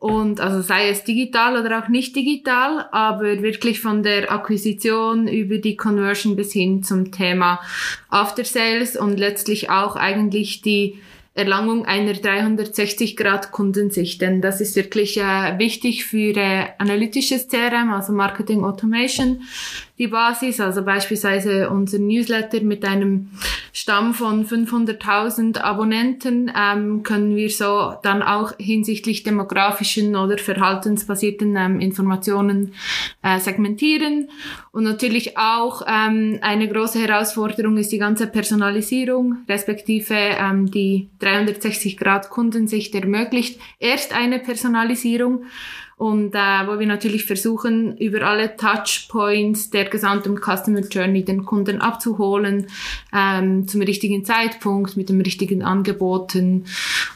Und 0.01 0.41
also 0.41 0.61
sei 0.61 0.89
es 0.89 1.05
digital 1.05 1.57
oder 1.61 1.83
auch 1.83 1.89
nicht 1.89 2.17
digital, 2.17 2.87
aber 2.91 3.43
wirklich 3.43 3.81
von 3.81 4.03
der 4.03 4.33
Akquisition 4.33 5.29
über 5.29 5.59
die 5.59 5.77
Conversion 5.77 6.35
bis 6.35 6.53
hin 6.53 6.83
zum 6.83 7.13
Thema 7.13 7.61
After 8.09 8.45
Sales 8.45 8.97
und 8.97 9.19
letztlich 9.19 9.71
auch 9.71 9.95
eigentlich 9.95 10.63
die 10.63 10.99
Erlangung 11.37 11.85
einer 11.85 12.13
360-Grad-Kundensicht. 12.13 14.23
Denn 14.23 14.41
das 14.41 14.61
ist 14.61 14.75
wirklich 14.75 15.19
äh, 15.19 15.59
wichtig 15.59 16.07
für 16.07 16.37
äh, 16.37 16.65
analytisches 16.79 17.47
CRM, 17.49 17.93
also 17.93 18.13
Marketing 18.13 18.65
Automation, 18.65 19.43
die 19.99 20.09
Basis, 20.09 20.61
also 20.61 20.83
beispielsweise 20.83 21.71
unser 21.71 21.99
Newsletter 21.99 22.61
mit 22.61 22.85
einem 22.85 23.31
Stamm 23.73 24.15
von 24.15 24.47
500.000 24.47 25.61
Abonnenten 25.61 26.53
ähm, 26.55 27.03
können 27.03 27.35
wir 27.35 27.49
so 27.49 27.95
dann 28.03 28.23
auch 28.23 28.53
hinsichtlich 28.59 29.23
demografischen 29.23 30.17
oder 30.17 30.39
verhaltensbasierten 30.39 31.57
ähm, 31.57 31.81
Informationen 31.81 32.75
äh, 33.23 33.39
segmentieren. 33.39 34.29
Und 34.73 34.85
natürlich 34.85 35.39
auch 35.39 35.83
ähm, 35.87 36.39
eine 36.43 36.69
große 36.69 36.99
Herausforderung 36.99 37.79
ist 37.79 37.93
die 37.93 37.99
ganze 37.99 38.27
Personalisierung, 38.27 39.39
respektive 39.49 40.15
ähm, 40.15 40.71
die 40.71 41.09
360-Grad-Kundensicht 41.27 42.95
ermöglicht 42.95 43.61
erst 43.79 44.15
eine 44.15 44.39
Personalisierung 44.39 45.45
und 45.97 46.35
äh, 46.35 46.67
wo 46.67 46.79
wir 46.79 46.87
natürlich 46.87 47.25
versuchen, 47.25 47.97
über 47.97 48.23
alle 48.23 48.57
Touchpoints 48.57 49.71
der 49.71 49.87
gesamten 49.87 50.37
Customer 50.37 50.81
Journey 50.81 51.25
den 51.25 51.47
Kunden 51.47 51.81
abzuholen, 51.81 52.67
ähm, 53.15 53.67
zum 53.67 53.81
richtigen 53.81 54.25
Zeitpunkt, 54.25 54.97
mit 54.99 55.09
dem 55.09 55.23
richtigen 55.23 55.63
Angeboten, 55.63 56.67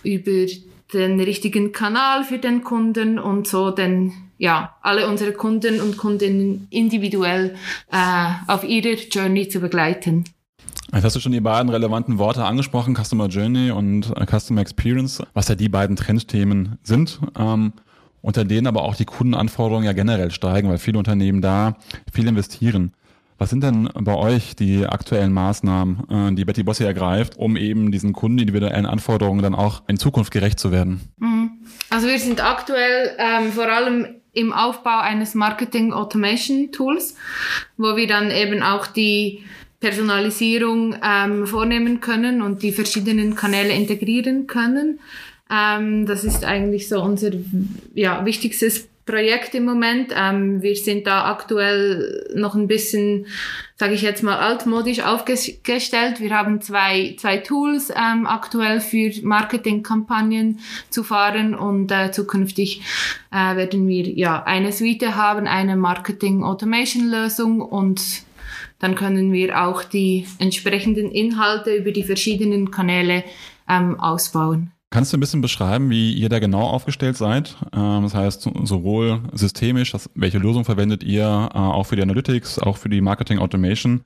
über 0.03 0.47
den 0.95 1.21
richtigen 1.21 1.73
Kanal 1.73 2.25
für 2.25 2.39
den 2.39 2.65
Kunden 2.65 3.19
und 3.19 3.47
so 3.47 3.71
den 3.71 4.15
ja, 4.39 4.75
alle 4.81 5.07
unsere 5.07 5.35
Kunden 5.35 5.83
und 5.83 5.99
Kundinnen 5.99 6.67
individuell 6.71 7.55
äh, 7.93 8.27
auf 8.47 8.65
ihrer 8.65 8.97
Journey 9.11 9.51
zu 9.51 9.61
begleiten. 9.61 10.25
Jetzt 10.93 11.05
hast 11.05 11.15
du 11.15 11.21
schon 11.21 11.33
die 11.33 11.41
beiden 11.41 11.71
relevanten 11.71 12.19
Worte 12.19 12.45
angesprochen, 12.45 12.97
Customer 12.97 13.29
Journey 13.29 13.71
und 13.71 14.13
äh, 14.17 14.27
Customer 14.27 14.61
Experience, 14.61 15.23
was 15.35 15.47
ja 15.47 15.55
die 15.55 15.69
beiden 15.69 15.95
Trendthemen 15.95 16.79
sind. 16.83 17.21
Ähm, 17.39 17.73
unter 18.23 18.45
denen 18.45 18.67
aber 18.67 18.83
auch 18.83 18.97
die 18.97 19.05
Kundenanforderungen 19.05 19.87
ja 19.87 19.93
generell 19.93 20.31
steigen, 20.31 20.69
weil 20.69 20.79
viele 20.79 20.99
Unternehmen 20.99 21.41
da 21.41 21.77
viel 22.13 22.27
investieren. 22.27 22.93
Was 23.39 23.49
sind 23.49 23.63
denn 23.63 23.89
bei 23.95 24.15
euch 24.15 24.55
die 24.57 24.85
aktuellen 24.85 25.33
Maßnahmen, 25.33 26.11
äh, 26.11 26.35
die 26.35 26.45
Betty 26.45 26.65
Bossi 26.65 26.85
ergreift, 26.85 27.39
um 27.39 27.57
eben 27.57 27.93
diesen 27.93 28.13
kundenindividuellen 28.13 28.85
Anforderungen 28.85 29.43
dann 29.43 29.55
auch 29.55 29.83
in 29.87 29.97
Zukunft 29.97 30.33
gerecht 30.33 30.59
zu 30.59 30.73
werden? 30.73 31.01
Mhm. 31.19 31.53
Also 31.89 32.09
wir 32.09 32.19
sind 32.19 32.45
aktuell 32.45 33.17
ähm, 33.17 33.53
vor 33.53 33.69
allem 33.69 34.07
im 34.33 34.53
Aufbau 34.53 34.99
eines 34.99 35.35
Marketing 35.35 35.93
Automation 35.93 36.71
Tools, 36.73 37.17
wo 37.77 37.97
wir 37.97 38.07
dann 38.07 38.31
eben 38.31 38.63
auch 38.63 38.87
die 38.87 39.45
Personalisierung 39.81 40.95
ähm, 41.03 41.47
vornehmen 41.47 42.01
können 42.01 42.43
und 42.43 42.63
die 42.63 42.73
verschiedenen 42.73 43.35
Kanäle 43.35 43.73
integrieren 43.73 44.47
können. 44.47 45.01
Ähm, 45.51 46.07
das 46.07 46.25
ist 46.25 46.45
eigentlich 46.45 46.89
so 46.89 47.03
unser 47.03 47.31
ja, 47.95 48.25
wichtigstes 48.25 48.89
Projekt 49.07 49.55
im 49.55 49.65
Moment. 49.65 50.13
Ähm, 50.15 50.63
wir 50.63 50.77
sind 50.77 51.07
da 51.07 51.25
aktuell 51.25 52.31
noch 52.35 52.55
ein 52.55 52.69
bisschen, 52.69 53.27
sage 53.77 53.95
ich 53.95 54.03
jetzt 54.03 54.23
mal, 54.23 54.39
altmodisch 54.39 55.01
aufgestellt. 55.01 56.21
Wir 56.21 56.37
haben 56.37 56.61
zwei, 56.61 57.17
zwei 57.19 57.39
Tools 57.39 57.91
ähm, 57.91 58.27
aktuell 58.27 58.81
für 58.81 59.11
Marketingkampagnen 59.23 60.61
zu 60.91 61.03
fahren 61.03 61.55
und 61.55 61.91
äh, 61.91 62.13
zukünftig 62.13 62.83
äh, 63.33 63.57
werden 63.57 63.89
wir 63.89 64.09
ja 64.09 64.45
eine 64.45 64.73
Suite 64.73 65.17
haben, 65.17 65.49
eine 65.49 65.77
Marketing 65.77 66.45
Automation 66.45 67.11
Lösung 67.11 67.63
und 67.63 68.01
dann 68.81 68.97
können 68.97 69.33
wir 69.33 69.63
auch 69.63 69.85
die 69.85 70.27
entsprechenden 70.39 71.11
Inhalte 71.11 71.75
über 71.75 71.93
die 71.93 72.03
verschiedenen 72.03 72.71
Kanäle 72.73 73.23
ähm, 73.69 74.01
ausbauen. 74.01 74.73
Kannst 74.93 75.13
du 75.13 75.17
ein 75.17 75.21
bisschen 75.21 75.41
beschreiben, 75.41 75.89
wie 75.89 76.13
ihr 76.15 76.29
da 76.29 76.41
genau 76.41 76.63
aufgestellt 76.63 77.17
seid? 77.17 77.57
Ähm, 77.73 78.03
das 78.03 78.15
heißt, 78.15 78.51
sowohl 78.65 79.21
systemisch, 79.33 79.95
welche 80.17 80.39
Lösung 80.39 80.65
verwendet 80.65 81.05
ihr 81.05 81.23
äh, 81.55 81.59
auch 81.59 81.85
für 81.85 81.95
die 81.95 82.03
Analytics, 82.03 82.59
auch 82.59 82.77
für 82.77 82.89
die 82.89 83.01
Marketing 83.01 83.39
Automation 83.39 84.01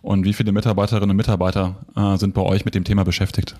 und 0.00 0.24
wie 0.24 0.32
viele 0.32 0.52
Mitarbeiterinnen 0.52 1.10
und 1.10 1.16
Mitarbeiter 1.16 1.84
äh, 1.96 2.16
sind 2.18 2.34
bei 2.34 2.42
euch 2.42 2.64
mit 2.64 2.76
dem 2.76 2.84
Thema 2.84 3.04
beschäftigt? 3.04 3.56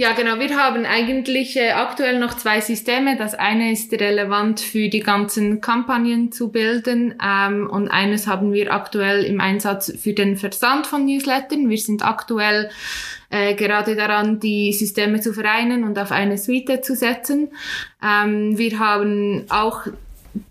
Ja, 0.00 0.12
genau. 0.12 0.38
Wir 0.38 0.56
haben 0.56 0.86
eigentlich 0.86 1.56
äh, 1.56 1.72
aktuell 1.72 2.20
noch 2.20 2.34
zwei 2.34 2.60
Systeme. 2.60 3.16
Das 3.16 3.34
eine 3.34 3.72
ist 3.72 3.92
relevant 3.92 4.60
für 4.60 4.88
die 4.88 5.00
ganzen 5.00 5.60
Kampagnen 5.60 6.30
zu 6.30 6.52
bilden 6.52 7.16
ähm, 7.20 7.68
und 7.68 7.88
eines 7.88 8.28
haben 8.28 8.52
wir 8.52 8.72
aktuell 8.72 9.24
im 9.24 9.40
Einsatz 9.40 9.92
für 10.00 10.12
den 10.12 10.36
Versand 10.36 10.86
von 10.86 11.04
Newslettern. 11.04 11.68
Wir 11.68 11.78
sind 11.78 12.06
aktuell 12.06 12.70
äh, 13.30 13.56
gerade 13.56 13.96
daran, 13.96 14.38
die 14.38 14.72
Systeme 14.72 15.20
zu 15.20 15.34
vereinen 15.34 15.82
und 15.82 15.98
auf 15.98 16.12
eine 16.12 16.38
Suite 16.38 16.84
zu 16.84 16.94
setzen. 16.94 17.48
Ähm, 18.00 18.56
wir 18.56 18.78
haben 18.78 19.46
auch 19.48 19.80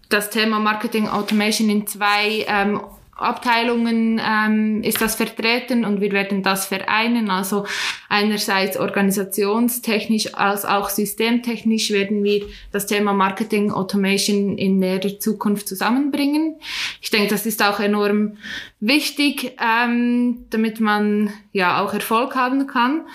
das 0.10 0.30
Thema 0.30 0.60
Marketing 0.60 1.08
Automation 1.08 1.70
in 1.70 1.88
zwei 1.88 2.46
ähm, 2.50 2.82
Abteilungen 3.18 4.22
ähm, 4.24 4.84
ist 4.84 5.02
das 5.02 5.16
vertreten 5.16 5.86
und 5.86 6.02
wir 6.02 6.12
werden 6.12 6.44
das 6.44 6.68
vereinen. 6.68 7.32
Also 7.32 7.66
einerseits 8.10 8.78
organisationstechnisch 8.78 10.34
als 10.36 10.66
auch 10.66 10.90
systemtechnisch 10.90 11.92
werden 11.92 12.24
wir 12.24 12.46
das 12.72 12.86
Thema 12.86 13.14
Marketing 13.14 13.72
Automation 13.72 14.58
in 14.58 14.80
näherer 14.80 15.20
Zukunft 15.20 15.68
zusammenbringen. 15.68 16.56
Ich 17.02 17.10
denke, 17.10 17.30
das 17.30 17.46
ist 17.46 17.64
auch 17.64 17.80
enorm 17.80 18.38
wichtig, 18.80 19.58
ähm, 19.62 20.46
damit 20.50 20.80
man 20.80 21.34
ja 21.52 21.82
auch 21.82 21.94
Erfolg 21.94 22.36
haben 22.36 22.68
kann. 22.68 23.08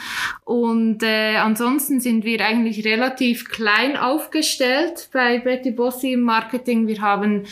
Und 0.45 1.03
äh, 1.03 1.37
ansonsten 1.37 2.01
sind 2.01 2.25
wir 2.25 2.45
eigentlich 2.45 2.85
relativ 2.85 3.49
klein 3.49 3.97
aufgestellt 3.97 5.09
bei 5.13 5.39
Betty 5.39 5.71
Bossi 5.71 6.13
im 6.13 6.23
Marketing. 6.23 6.87
Wir 6.87 7.01
haben 7.01 7.45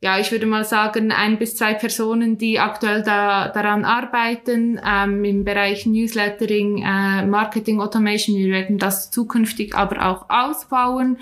ja, 0.00 0.18
ich 0.20 0.30
würde 0.30 0.46
mal 0.46 0.64
sagen, 0.64 1.10
ein 1.10 1.38
bis 1.38 1.56
zwei 1.56 1.74
Personen, 1.74 2.38
die 2.38 2.60
aktuell 2.60 3.02
da, 3.02 3.48
daran 3.48 3.84
arbeiten 3.84 4.80
ähm, 4.86 5.24
im 5.24 5.44
Bereich 5.44 5.86
Newslettering, 5.86 6.84
äh, 6.88 7.26
Marketing 7.26 7.80
Automation. 7.80 8.36
Wir 8.36 8.50
werden 8.50 8.78
das 8.78 9.10
zukünftig 9.10 9.74
aber 9.74 10.06
auch 10.06 10.26
ausbauen 10.30 11.18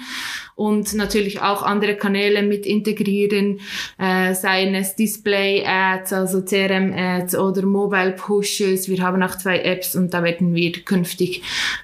und 0.56 0.94
natürlich 0.94 1.42
auch 1.42 1.62
andere 1.62 1.96
Kanäle 1.96 2.42
mit 2.42 2.64
integrieren, 2.64 3.60
äh, 3.98 4.34
seien 4.34 4.74
es 4.74 4.96
Display 4.96 5.62
Ads, 5.66 6.14
also 6.14 6.42
CRM 6.42 6.94
Ads 6.94 7.36
oder 7.36 7.64
Mobile 7.66 8.12
Pushes. 8.12 8.88
Wir 8.88 9.02
haben 9.02 9.22
auch 9.22 9.36
zwei 9.36 9.60
Apps 9.60 9.94
und 9.94 10.14
da 10.14 10.24
werden 10.24 10.54
wir 10.54 10.72
künftig 10.72 11.42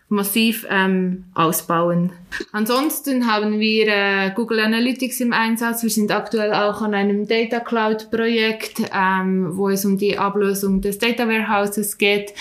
massiv 0.09 0.67
ähm, 0.71 1.25
ausbauen. 1.35 2.13
Ansonsten 2.53 3.31
haben 3.31 3.61
wir 3.61 3.89
äh, 3.89 4.31
Google 4.35 4.61
Analytics 4.61 5.21
im 5.21 5.35
Einsatz. 5.35 5.83
Wir 5.83 5.91
sind 5.91 6.11
aktuell 6.11 6.55
auch 6.55 6.81
an 6.81 6.95
einem 6.95 7.29
Data 7.29 7.61
Cloud 7.61 8.11
Projekt, 8.11 8.81
ähm, 8.95 9.55
wo 9.55 9.69
es 9.69 9.85
um 9.85 9.99
die 9.99 10.19
Ablösung 10.19 10.81
des 10.81 10.99
Data 10.99 11.29
Warehouses 11.29 11.99
geht. 11.99 12.33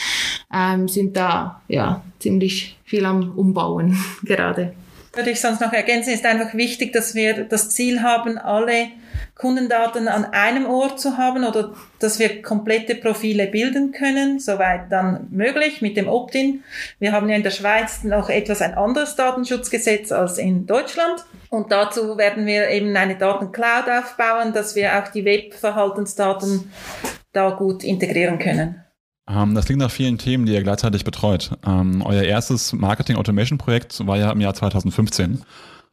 Ähm, 0.54 0.88
sind 0.88 1.18
da 1.18 1.62
ja 1.68 2.02
ziemlich 2.20 2.78
viel 2.86 3.06
am 3.06 3.34
Umbauen 3.36 3.98
gerade. 4.24 4.74
Würde 5.14 5.32
ich 5.32 5.42
sonst 5.42 5.60
noch 5.60 5.74
ergänzen, 5.74 6.14
ist 6.14 6.26
einfach 6.26 6.54
wichtig, 6.54 6.94
dass 6.94 7.16
wir 7.16 7.44
das 7.44 7.70
Ziel 7.70 8.02
haben, 8.02 8.38
alle 8.38 8.88
Kundendaten 9.36 10.08
an 10.08 10.26
einem 10.26 10.66
Ort 10.68 11.00
zu 11.00 11.18
haben 11.18 11.44
oder 11.44 11.74
dass 12.00 12.20
wir 12.20 12.42
komplette 12.42 12.96
Profile 12.96 13.48
bilden 13.48 13.92
können, 13.92 14.40
soweit 14.40 14.92
dann 14.92 15.28
möglich 15.32 15.82
mit 15.82 15.98
dem 15.98 16.08
Opt-in. 16.08 16.64
Wir 17.00 17.12
haben 17.12 17.28
ja 17.28 17.36
in 17.36 17.44
der 17.44 17.52
Schweiz 17.52 18.04
noch 18.04 18.30
etwas 18.30 18.62
ein 18.62 18.76
anderes 18.76 19.16
Datenschutzgesetz 19.16 20.12
als 20.12 20.38
in 20.38 20.66
Deutschland. 20.66 21.26
Und 21.50 21.72
dazu 21.72 22.18
werden 22.18 22.46
wir 22.46 22.70
eben 22.70 22.96
eine 22.96 23.18
Datencloud 23.18 23.90
aufbauen, 23.90 24.54
dass 24.54 24.76
wir 24.76 24.98
auch 24.98 25.08
die 25.10 25.26
Webverhaltensdaten 25.26 26.72
da 27.34 27.50
gut 27.50 27.84
integrieren 27.84 28.40
können. 28.40 28.82
Ähm, 29.30 29.56
das 29.56 29.66
klingt 29.66 29.80
nach 29.80 29.92
vielen 29.92 30.18
Themen, 30.18 30.46
die 30.46 30.54
ihr 30.54 30.64
gleichzeitig 30.64 31.04
betreut. 31.04 31.52
Ähm, 31.66 32.02
euer 32.02 32.24
erstes 32.24 32.74
Marketing 32.74 33.18
Automation 33.18 33.58
Projekt 33.58 34.06
war 34.06 34.18
ja 34.18 34.32
im 34.32 34.42
Jahr 34.42 34.54
2015. 34.54 35.44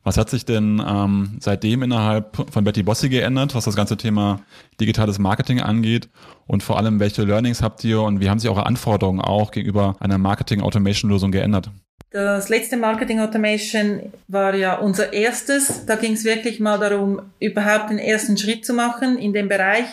Was 0.04 0.16
hat 0.16 0.30
sich 0.30 0.44
denn 0.46 0.82
ähm, 0.86 1.36
seitdem 1.40 1.82
innerhalb 1.82 2.50
von 2.50 2.64
Betty 2.64 2.82
Bossi 2.82 3.08
geändert, 3.08 3.54
was 3.54 3.64
das 3.64 3.76
ganze 3.76 3.96
Thema 3.96 4.40
digitales 4.80 5.18
Marketing 5.18 5.60
angeht? 5.60 6.08
Und 6.46 6.62
vor 6.62 6.78
allem, 6.78 7.00
welche 7.00 7.24
Learnings 7.24 7.62
habt 7.62 7.84
ihr 7.84 8.00
und 8.00 8.20
wie 8.20 8.30
haben 8.30 8.38
sich 8.38 8.48
eure 8.48 8.64
Anforderungen 8.64 9.20
auch 9.20 9.50
gegenüber 9.50 9.96
einer 10.00 10.16
Marketing 10.16 10.62
Automation 10.62 11.10
Lösung 11.10 11.30
geändert? 11.30 11.70
Das 12.10 12.48
letzte 12.48 12.78
Marketing 12.78 13.20
Automation 13.20 14.00
war 14.28 14.54
ja 14.54 14.76
unser 14.76 15.12
erstes. 15.12 15.84
Da 15.84 15.96
ging 15.96 16.14
es 16.14 16.24
wirklich 16.24 16.58
mal 16.58 16.78
darum, 16.78 17.20
überhaupt 17.38 17.90
den 17.90 17.98
ersten 17.98 18.38
Schritt 18.38 18.64
zu 18.64 18.72
machen 18.72 19.18
in 19.18 19.34
dem 19.34 19.48
Bereich. 19.48 19.84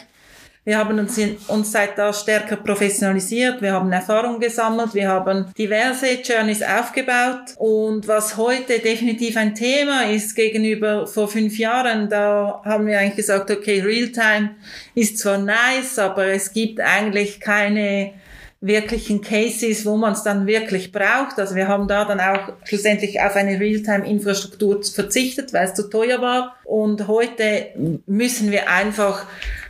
Wir 0.65 0.79
haben 0.79 0.97
uns, 0.97 1.15
in, 1.19 1.37
uns 1.47 1.71
seit 1.71 1.95
da 1.95 2.11
stärker 2.11 2.55
professionalisiert, 2.55 3.61
wir 3.61 3.73
haben 3.73 3.91
Erfahrung 3.91 4.39
gesammelt, 4.39 4.95
wir 4.95 5.07
haben 5.07 5.45
diverse 5.55 6.07
Journeys 6.23 6.63
aufgebaut 6.63 7.53
und 7.57 8.07
was 8.07 8.35
heute 8.35 8.79
definitiv 8.79 9.37
ein 9.37 9.53
Thema 9.53 10.09
ist 10.09 10.35
gegenüber 10.35 11.05
vor 11.05 11.27
fünf 11.27 11.59
Jahren, 11.59 12.09
da 12.09 12.63
haben 12.65 12.87
wir 12.87 12.97
eigentlich 12.97 13.17
gesagt, 13.17 13.51
okay, 13.51 13.79
Realtime 13.81 14.55
ist 14.95 15.19
zwar 15.19 15.37
nice, 15.37 15.99
aber 15.99 16.29
es 16.29 16.51
gibt 16.51 16.79
eigentlich 16.79 17.39
keine 17.39 18.13
wirklichen 18.59 19.21
Cases, 19.21 19.85
wo 19.85 19.95
man 19.95 20.13
es 20.13 20.23
dann 20.23 20.47
wirklich 20.47 20.91
braucht. 20.91 21.37
Also 21.37 21.53
wir 21.53 21.67
haben 21.67 21.87
da 21.87 22.05
dann 22.05 22.19
auch 22.19 22.53
schlussendlich 22.63 23.21
auf 23.21 23.35
eine 23.35 23.59
Realtime-Infrastruktur 23.59 24.81
verzichtet, 24.81 25.53
weil 25.53 25.65
es 25.65 25.75
zu 25.75 25.87
teuer 25.87 26.19
war. 26.21 26.55
Und 26.63 27.07
heute 27.07 27.67
müssen 28.07 28.51
wir 28.51 28.67
einfach 28.67 29.27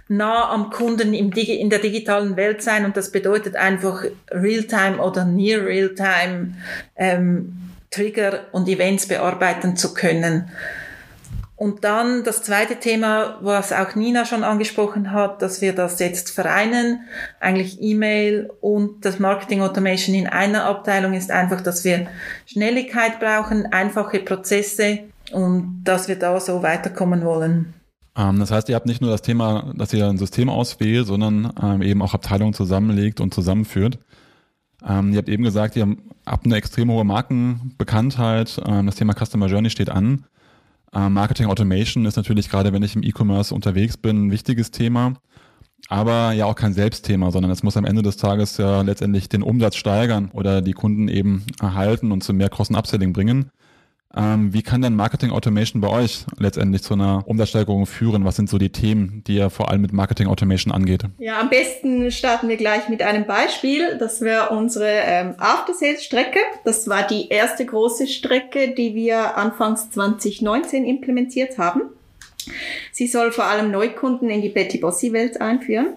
nah 0.07 0.49
am 0.51 0.69
Kunden 0.69 1.13
im 1.13 1.31
Digi 1.31 1.55
in 1.55 1.69
der 1.69 1.79
digitalen 1.79 2.35
Welt 2.35 2.61
sein 2.61 2.85
und 2.85 2.95
das 2.95 3.11
bedeutet 3.11 3.55
einfach 3.55 4.03
Realtime 4.29 4.97
oder 4.97 5.25
Near 5.25 5.65
Realtime 5.65 6.53
ähm, 6.95 7.57
Trigger 7.91 8.41
und 8.51 8.67
Events 8.67 9.07
bearbeiten 9.07 9.75
zu 9.77 9.93
können. 9.93 10.49
Und 11.57 11.85
dann 11.85 12.25
das 12.25 12.43
zweite 12.43 12.75
Thema, 12.75 13.37
was 13.39 13.71
auch 13.71 13.95
Nina 13.95 14.25
schon 14.25 14.43
angesprochen 14.43 15.13
hat, 15.13 15.41
dass 15.41 15.61
wir 15.61 15.71
das 15.71 15.99
jetzt 15.99 16.29
vereinen, 16.29 17.05
eigentlich 17.39 17.81
E-Mail 17.81 18.51
und 18.59 19.05
das 19.05 19.19
Marketing 19.19 19.61
Automation 19.61 20.15
in 20.15 20.27
einer 20.27 20.65
Abteilung 20.65 21.13
ist 21.13 21.31
einfach, 21.31 21.61
dass 21.61 21.85
wir 21.85 22.07
Schnelligkeit 22.45 23.21
brauchen, 23.21 23.71
einfache 23.71 24.19
Prozesse 24.19 24.99
und 25.31 25.83
dass 25.85 26.09
wir 26.09 26.19
da 26.19 26.37
so 26.41 26.61
weiterkommen 26.61 27.23
wollen. 27.23 27.73
Ähm, 28.15 28.39
das 28.39 28.51
heißt, 28.51 28.69
ihr 28.69 28.75
habt 28.75 28.85
nicht 28.85 29.01
nur 29.01 29.11
das 29.11 29.21
Thema, 29.21 29.73
dass 29.75 29.93
ihr 29.93 30.07
ein 30.07 30.17
System 30.17 30.49
auswählt, 30.49 31.07
sondern 31.07 31.51
ähm, 31.61 31.81
eben 31.81 32.01
auch 32.01 32.13
Abteilungen 32.13 32.53
zusammenlegt 32.53 33.19
und 33.19 33.33
zusammenführt. 33.33 33.99
Ähm, 34.87 35.11
ihr 35.11 35.17
habt 35.17 35.29
eben 35.29 35.43
gesagt, 35.43 35.75
ihr 35.75 35.95
habt 36.25 36.45
eine 36.45 36.55
extrem 36.55 36.89
hohe 36.91 37.03
Markenbekanntheit. 37.03 38.57
Das 38.57 38.95
Thema 38.95 39.13
Customer 39.13 39.47
Journey 39.47 39.69
steht 39.69 39.89
an. 39.89 40.25
Marketing 40.91 41.47
Automation 41.47 42.05
ist 42.05 42.15
natürlich 42.15 42.49
gerade, 42.49 42.71
wenn 42.71 42.81
ich 42.81 42.95
im 42.95 43.03
E-Commerce 43.03 43.53
unterwegs 43.53 43.97
bin, 43.97 44.27
ein 44.27 44.31
wichtiges 44.31 44.71
Thema. 44.71 45.15
Aber 45.87 46.31
ja 46.31 46.45
auch 46.45 46.55
kein 46.55 46.73
Selbstthema, 46.73 47.31
sondern 47.31 47.51
es 47.51 47.63
muss 47.63 47.77
am 47.77 47.85
Ende 47.85 48.01
des 48.01 48.17
Tages 48.17 48.57
ja 48.57 48.81
letztendlich 48.81 49.29
den 49.29 49.43
Umsatz 49.43 49.75
steigern 49.75 50.31
oder 50.31 50.61
die 50.61 50.73
Kunden 50.73 51.07
eben 51.09 51.45
erhalten 51.59 52.11
und 52.11 52.23
zu 52.23 52.33
mehr 52.33 52.49
Cross-Upselling 52.49 53.13
bringen. 53.13 53.51
Ähm, 54.17 54.53
wie 54.53 54.61
kann 54.61 54.81
denn 54.81 54.95
Marketing 54.95 55.31
Automation 55.31 55.81
bei 55.81 55.89
euch 55.89 56.25
letztendlich 56.37 56.83
zu 56.83 56.93
einer 56.93 57.23
Umsatzsteigerung 57.27 57.85
führen? 57.85 58.23
Was 58.23 58.37
sind 58.37 58.49
so 58.49 58.57
die 58.57 58.71
Themen, 58.71 59.23
die 59.27 59.35
ihr 59.35 59.49
vor 59.49 59.69
allem 59.69 59.81
mit 59.81 59.91
Marketing 59.91 60.27
Automation 60.27 60.73
angeht? 60.73 61.03
Ja, 61.17 61.39
am 61.41 61.49
besten 61.49 62.09
starten 62.11 62.47
wir 62.47 62.55
gleich 62.55 62.87
mit 62.87 63.01
einem 63.01 63.25
Beispiel. 63.25 63.97
Das 63.97 64.21
wäre 64.21 64.49
unsere 64.49 64.87
ähm, 64.87 65.35
After-Sales-Strecke. 65.37 66.39
Das 66.63 66.87
war 66.87 67.05
die 67.05 67.27
erste 67.27 67.65
große 67.65 68.07
Strecke, 68.07 68.73
die 68.73 68.95
wir 68.95 69.37
anfangs 69.37 69.91
2019 69.91 70.85
implementiert 70.85 71.57
haben. 71.57 71.81
Sie 72.93 73.07
soll 73.07 73.33
vor 73.33 73.45
allem 73.45 73.69
Neukunden 73.69 74.29
in 74.29 74.41
die 74.41 74.49
Betty 74.49 74.77
Bossi 74.77 75.11
Welt 75.11 75.41
einführen. 75.41 75.87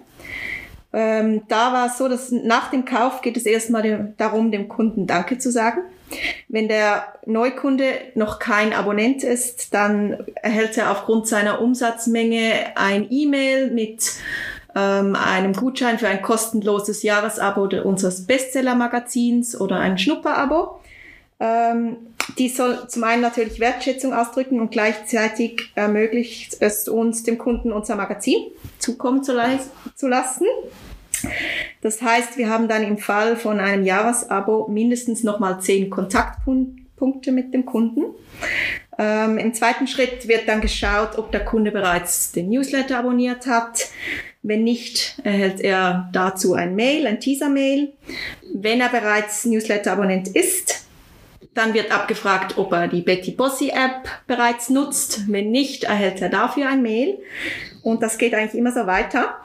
Ähm, 0.91 1.43
da 1.47 1.71
war 1.71 1.87
es 1.87 1.97
so, 1.97 2.09
dass 2.09 2.31
nach 2.31 2.71
dem 2.71 2.83
Kauf 2.83 3.21
geht 3.21 3.37
es 3.37 3.45
erstmal 3.45 4.13
darum, 4.17 4.51
dem 4.51 4.67
Kunden 4.67 5.07
Danke 5.07 5.37
zu 5.37 5.51
sagen. 5.51 5.81
Wenn 6.47 6.67
der 6.67 7.13
Neukunde 7.25 7.85
noch 8.15 8.39
kein 8.39 8.73
Abonnent 8.73 9.23
ist, 9.23 9.73
dann 9.73 10.25
erhält 10.35 10.77
er 10.77 10.91
aufgrund 10.91 11.27
seiner 11.27 11.61
Umsatzmenge 11.61 12.75
ein 12.75 13.07
E-Mail 13.09 13.71
mit 13.71 14.13
ähm, 14.75 15.15
einem 15.15 15.53
Gutschein 15.53 15.99
für 15.99 16.07
ein 16.07 16.21
kostenloses 16.21 17.03
Jahresabo 17.03 17.69
unseres 17.83 18.25
Bestseller-Magazins 18.25 19.59
oder 19.59 19.79
ein 19.79 19.97
Schnupperabo. 19.97 20.79
Ähm, 21.39 21.97
die 22.37 22.49
soll 22.49 22.87
zum 22.87 23.03
einen 23.03 23.21
natürlich 23.21 23.59
Wertschätzung 23.59 24.13
ausdrücken 24.13 24.59
und 24.59 24.71
gleichzeitig 24.71 25.71
ermöglicht 25.75 26.57
es 26.59 26.87
uns, 26.87 27.23
dem 27.23 27.37
Kunden 27.37 27.71
unser 27.71 27.95
Magazin 27.95 28.51
zukommen 28.77 29.23
zu, 29.23 29.33
zu 29.95 30.07
lassen. 30.07 30.45
Das 31.81 32.01
heißt, 32.01 32.37
wir 32.37 32.49
haben 32.49 32.67
dann 32.67 32.83
im 32.83 32.97
Fall 32.97 33.35
von 33.35 33.59
einem 33.59 33.83
Jahresabo 33.83 34.67
mindestens 34.67 35.23
nochmal 35.23 35.61
zehn 35.61 35.89
Kontaktpunkte 35.89 37.31
mit 37.31 37.53
dem 37.53 37.65
Kunden. 37.65 38.03
Ähm, 38.97 39.37
Im 39.37 39.53
zweiten 39.53 39.87
Schritt 39.87 40.27
wird 40.27 40.47
dann 40.47 40.59
geschaut, 40.59 41.17
ob 41.17 41.31
der 41.31 41.45
Kunde 41.45 41.71
bereits 41.71 42.33
den 42.33 42.49
Newsletter 42.49 42.99
abonniert 42.99 43.47
hat. 43.47 43.87
Wenn 44.41 44.63
nicht, 44.63 45.19
erhält 45.23 45.61
er 45.61 46.09
dazu 46.11 46.53
ein 46.53 46.75
Mail, 46.75 47.07
ein 47.07 47.19
Teaser-Mail. 47.19 47.93
Wenn 48.53 48.81
er 48.81 48.89
bereits 48.89 49.45
Newsletter-Abonnent 49.45 50.29
ist, 50.29 50.85
dann 51.53 51.73
wird 51.73 51.91
abgefragt, 51.91 52.57
ob 52.57 52.71
er 52.73 52.87
die 52.87 53.01
Betty 53.01 53.31
Bossy 53.31 53.69
App 53.69 54.09
bereits 54.27 54.69
nutzt. 54.69 55.31
Wenn 55.31 55.51
nicht, 55.51 55.85
erhält 55.85 56.21
er 56.21 56.29
dafür 56.29 56.69
ein 56.69 56.81
Mail. 56.81 57.17
Und 57.81 58.03
das 58.03 58.17
geht 58.17 58.33
eigentlich 58.33 58.55
immer 58.55 58.71
so 58.71 58.85
weiter. 58.85 59.37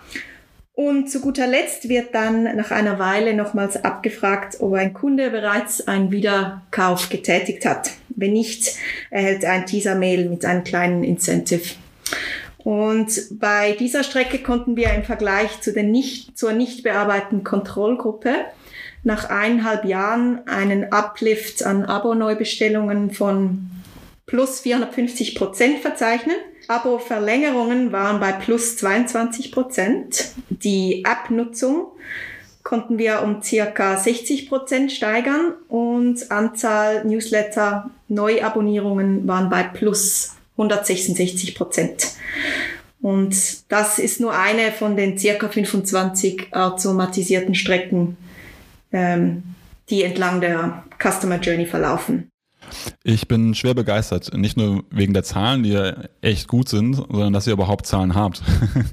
Und 0.75 1.09
zu 1.09 1.21
guter 1.21 1.47
Letzt 1.47 1.89
wird 1.89 2.15
dann 2.17 2.57
nach 2.57 2.73
einer 2.73 2.99
Weile 2.99 3.35
nochmals 3.35 3.83
abgefragt, 3.85 4.57
ob 4.59 4.75
ein 4.75 4.93
Kunde 4.93 5.31
bereits 5.31 5.87
einen 5.87 6.11
Wiederkauf 6.11 7.09
getätigt 7.09 7.65
hat. 7.65 7.93
Wenn 8.09 8.33
nicht, 8.33 8.75
erhält 9.11 9.45
er 9.45 9.53
ein 9.53 9.67
Teaser-Mail 9.67 10.29
mit 10.29 10.45
einem 10.45 10.65
kleinen 10.65 11.05
Incentive. 11.05 11.75
Und 12.59 13.39
bei 13.39 13.73
dieser 13.73 14.03
Strecke 14.03 14.39
konnten 14.39 14.75
wir 14.75 14.93
im 14.95 15.05
Vergleich 15.05 15.61
zu 15.61 15.73
den 15.73 15.93
nicht, 15.93 16.37
zur 16.37 16.53
nicht 16.53 16.83
bearbeiteten 16.83 17.45
Kontrollgruppe 17.45 18.35
nach 19.05 19.29
eineinhalb 19.29 19.85
Jahren 19.85 20.47
einen 20.49 20.93
Uplift 20.93 21.63
an 21.63 21.85
Abo-Neubestellungen 21.85 23.13
von 23.13 23.71
plus 24.27 24.61
450 24.61 25.37
Prozent 25.37 25.79
verzeichnen. 25.81 26.37
Abo-Verlängerungen 26.69 27.93
waren 27.93 28.21
bei 28.21 28.33
plus 28.33 28.77
22 28.77 29.53
Prozent. 29.53 30.33
Die 30.49 31.05
App-Nutzung 31.05 31.87
konnten 32.63 32.99
wir 32.99 33.23
um 33.23 33.43
circa 33.43 33.97
60 33.97 34.49
Prozent 34.49 34.91
steigern 34.91 35.53
und 35.69 36.31
Anzahl 36.31 37.05
Newsletter-Neuabonnierungen 37.05 39.29
waren 39.29 39.51
bei 39.51 39.63
plus 39.63 40.35
166 40.53 41.55
Prozent. 41.55 42.13
Und 43.03 43.71
das 43.71 43.99
ist 43.99 44.21
nur 44.21 44.33
eine 44.33 44.73
von 44.73 44.97
den 44.97 45.19
circa 45.19 45.49
25 45.49 46.55
automatisierten 46.55 47.55
Strecken, 47.55 48.17
ähm, 48.93 49.43
die 49.91 50.05
entlang 50.05 50.41
der 50.41 50.85
Customer 50.99 51.39
Journey 51.39 51.67
verlaufen. 51.67 52.31
Ich 53.03 53.29
bin 53.29 53.55
schwer 53.55 53.75
begeistert, 53.75 54.35
nicht 54.37 54.57
nur 54.57 54.85
wegen 54.91 55.15
der 55.15 55.25
Zahlen, 55.25 55.63
die 55.63 55.71
ja 55.71 55.95
echt 56.21 56.49
gut 56.49 56.69
sind, 56.69 56.95
sondern 56.95 57.33
dass 57.33 57.47
ihr 57.47 57.53
überhaupt 57.53 57.87
Zahlen 57.87 58.15
habt. 58.15 58.43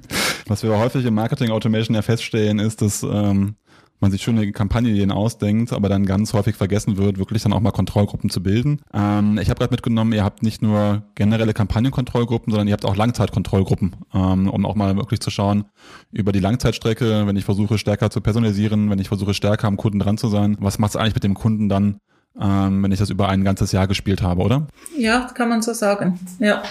Was 0.47 0.63
wir 0.63 0.77
häufig 0.77 1.05
im 1.05 1.13
Marketing 1.13 1.51
Automation 1.51 1.95
ja 1.95 2.01
feststellen, 2.01 2.59
ist, 2.59 2.81
dass 2.81 3.03
ähm, 3.03 3.55
man 4.01 4.11
sich 4.11 4.21
schöne 4.21 4.51
Kampagnenideen 4.51 5.11
ausdenkt, 5.11 5.71
aber 5.71 5.87
dann 5.87 6.05
ganz 6.05 6.33
häufig 6.33 6.55
vergessen 6.55 6.97
wird, 6.97 7.19
wirklich 7.19 7.43
dann 7.43 7.53
auch 7.53 7.59
mal 7.59 7.71
Kontrollgruppen 7.71 8.29
zu 8.29 8.41
bilden. 8.41 8.81
Ähm, 8.93 9.37
ich 9.39 9.49
habe 9.49 9.59
gerade 9.59 9.71
mitgenommen, 9.71 10.11
ihr 10.11 10.23
habt 10.23 10.43
nicht 10.43 10.61
nur 10.61 11.03
generelle 11.15 11.53
Kampagnenkontrollgruppen, 11.53 12.51
sondern 12.51 12.67
ihr 12.67 12.73
habt 12.73 12.85
auch 12.85 12.95
Langzeitkontrollgruppen, 12.95 13.95
ähm, 14.13 14.49
um 14.49 14.65
auch 14.65 14.75
mal 14.75 14.95
wirklich 14.97 15.19
zu 15.19 15.29
schauen 15.29 15.65
über 16.11 16.31
die 16.31 16.39
Langzeitstrecke, 16.39 17.27
wenn 17.27 17.35
ich 17.35 17.45
versuche 17.45 17.77
stärker 17.77 18.09
zu 18.09 18.21
personalisieren, 18.21 18.89
wenn 18.89 18.99
ich 18.99 19.07
versuche 19.07 19.33
stärker 19.33 19.67
am 19.67 19.77
Kunden 19.77 19.99
dran 19.99 20.17
zu 20.17 20.27
sein, 20.27 20.57
was 20.59 20.79
macht 20.79 20.91
es 20.91 20.95
eigentlich 20.95 21.15
mit 21.15 21.23
dem 21.23 21.35
Kunden 21.35 21.69
dann, 21.69 21.99
ähm, 22.39 22.83
wenn 22.83 22.91
ich 22.91 22.99
das 22.99 23.09
über 23.09 23.29
ein 23.29 23.43
ganzes 23.43 23.71
Jahr 23.71 23.87
gespielt 23.87 24.21
habe, 24.21 24.41
oder? 24.41 24.67
Ja, 24.97 25.29
kann 25.33 25.49
man 25.49 25.61
so 25.61 25.73
sagen. 25.73 26.19
Ja. 26.39 26.63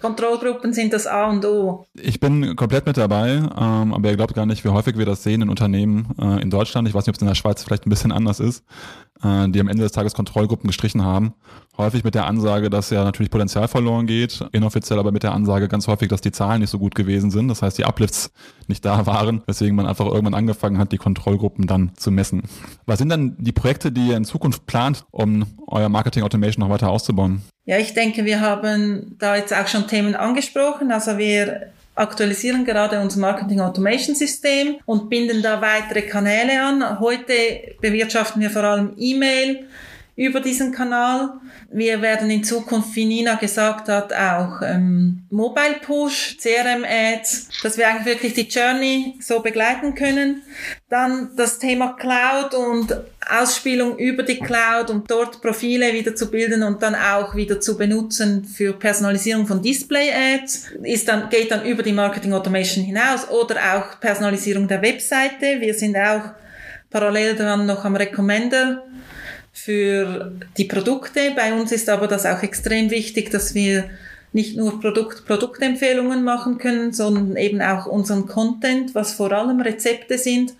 Kontrollgruppen 0.00 0.72
sind 0.72 0.92
das 0.92 1.06
A 1.06 1.28
und 1.28 1.44
O. 1.44 1.86
Ich 1.94 2.20
bin 2.20 2.56
komplett 2.56 2.86
mit 2.86 2.96
dabei, 2.96 3.30
ähm, 3.30 3.92
aber 3.92 4.10
ihr 4.10 4.16
glaubt 4.16 4.34
gar 4.34 4.46
nicht, 4.46 4.64
wie 4.64 4.68
häufig 4.68 4.96
wir 4.96 5.06
das 5.06 5.22
sehen 5.22 5.42
in 5.42 5.48
Unternehmen 5.48 6.08
äh, 6.20 6.40
in 6.40 6.50
Deutschland. 6.50 6.88
Ich 6.88 6.94
weiß 6.94 7.04
nicht, 7.04 7.10
ob 7.10 7.16
es 7.16 7.22
in 7.22 7.28
der 7.28 7.34
Schweiz 7.34 7.64
vielleicht 7.64 7.86
ein 7.86 7.90
bisschen 7.90 8.12
anders 8.12 8.40
ist, 8.40 8.64
äh, 9.22 9.48
die 9.48 9.60
am 9.60 9.68
Ende 9.68 9.82
des 9.82 9.92
Tages 9.92 10.14
Kontrollgruppen 10.14 10.68
gestrichen 10.68 11.04
haben. 11.04 11.34
Häufig 11.76 12.04
mit 12.04 12.14
der 12.14 12.26
Ansage, 12.26 12.70
dass 12.70 12.90
ja 12.90 13.04
natürlich 13.04 13.30
Potenzial 13.30 13.68
verloren 13.68 14.06
geht, 14.06 14.44
inoffiziell 14.52 14.98
aber 14.98 15.12
mit 15.12 15.22
der 15.22 15.32
Ansage 15.32 15.68
ganz 15.68 15.86
häufig, 15.88 16.08
dass 16.08 16.20
die 16.20 16.32
Zahlen 16.32 16.60
nicht 16.60 16.70
so 16.70 16.78
gut 16.78 16.94
gewesen 16.94 17.30
sind. 17.30 17.48
Das 17.48 17.62
heißt, 17.62 17.78
die 17.78 17.84
Uplifts 17.84 18.32
nicht 18.66 18.84
da 18.84 19.06
waren, 19.06 19.42
weswegen 19.46 19.76
man 19.76 19.86
einfach 19.86 20.06
irgendwann 20.06 20.34
angefangen 20.34 20.78
hat, 20.78 20.92
die 20.92 20.98
Kontrollgruppen 20.98 21.66
dann 21.66 21.92
zu 21.96 22.10
messen. 22.10 22.42
Was 22.86 22.98
sind 22.98 23.08
dann 23.08 23.36
die 23.38 23.52
Projekte, 23.52 23.92
die 23.92 24.08
ihr 24.08 24.16
in 24.16 24.24
Zukunft 24.24 24.66
plant, 24.66 25.06
um 25.10 25.46
euer 25.66 25.88
Marketing 25.88 26.22
Automation 26.22 26.64
noch 26.64 26.72
weiter 26.72 26.90
auszubauen? 26.90 27.42
Ja, 27.68 27.76
ich 27.76 27.92
denke, 27.92 28.24
wir 28.24 28.40
haben 28.40 29.14
da 29.18 29.36
jetzt 29.36 29.52
auch 29.52 29.66
schon 29.68 29.86
Themen 29.86 30.14
angesprochen. 30.14 30.90
Also 30.90 31.18
wir 31.18 31.66
aktualisieren 31.94 32.64
gerade 32.64 32.98
unser 32.98 33.20
Marketing 33.20 33.60
Automation 33.60 34.16
System 34.16 34.76
und 34.86 35.10
binden 35.10 35.42
da 35.42 35.60
weitere 35.60 36.00
Kanäle 36.00 36.62
an. 36.62 36.98
Heute 36.98 37.34
bewirtschaften 37.82 38.40
wir 38.40 38.48
vor 38.48 38.64
allem 38.64 38.94
E-Mail 38.96 39.66
über 40.18 40.40
diesen 40.40 40.72
Kanal. 40.72 41.34
Wir 41.70 42.02
werden 42.02 42.28
in 42.28 42.42
Zukunft, 42.42 42.96
wie 42.96 43.04
Nina 43.04 43.36
gesagt 43.36 43.88
hat, 43.88 44.12
auch 44.12 44.62
ähm, 44.62 45.22
Mobile 45.30 45.76
Push, 45.80 46.38
CRM 46.42 46.84
Ads, 46.84 47.50
dass 47.62 47.78
wir 47.78 47.88
eigentlich 47.88 48.06
wirklich 48.06 48.34
die 48.34 48.48
Journey 48.48 49.14
so 49.20 49.38
begleiten 49.38 49.94
können. 49.94 50.42
Dann 50.88 51.30
das 51.36 51.60
Thema 51.60 51.94
Cloud 51.96 52.52
und 52.54 53.00
Ausspielung 53.30 53.96
über 53.96 54.24
die 54.24 54.40
Cloud, 54.40 54.90
um 54.90 55.04
dort 55.06 55.40
Profile 55.40 55.92
wieder 55.92 56.16
zu 56.16 56.28
bilden 56.32 56.64
und 56.64 56.82
dann 56.82 56.96
auch 56.96 57.36
wieder 57.36 57.60
zu 57.60 57.78
benutzen 57.78 58.44
für 58.44 58.72
Personalisierung 58.72 59.46
von 59.46 59.62
Display 59.62 60.10
Ads. 60.10 60.72
Ist 60.82 61.06
dann, 61.06 61.30
geht 61.30 61.52
dann 61.52 61.64
über 61.64 61.84
die 61.84 61.92
Marketing 61.92 62.32
Automation 62.32 62.84
hinaus 62.84 63.30
oder 63.30 63.54
auch 63.54 64.00
Personalisierung 64.00 64.66
der 64.66 64.82
Webseite. 64.82 65.60
Wir 65.60 65.74
sind 65.74 65.96
auch 65.96 66.22
parallel 66.90 67.36
dran 67.36 67.66
noch 67.66 67.84
am 67.84 67.94
Recommender 67.94 68.82
für 69.64 70.32
die 70.56 70.64
Produkte. 70.64 71.32
Bei 71.34 71.52
uns 71.52 71.72
ist 71.72 71.88
aber 71.88 72.06
das 72.06 72.26
auch 72.26 72.42
extrem 72.42 72.90
wichtig, 72.90 73.30
dass 73.30 73.54
wir 73.54 73.90
nicht 74.32 74.56
nur 74.56 74.80
Produkt, 74.80 75.26
Produktempfehlungen 75.26 76.22
machen 76.22 76.58
können, 76.58 76.92
sondern 76.92 77.36
eben 77.36 77.60
auch 77.60 77.86
unseren 77.86 78.26
Content, 78.26 78.94
was 78.94 79.14
vor 79.14 79.32
allem 79.32 79.60
Rezepte 79.60 80.18
sind. 80.18 80.54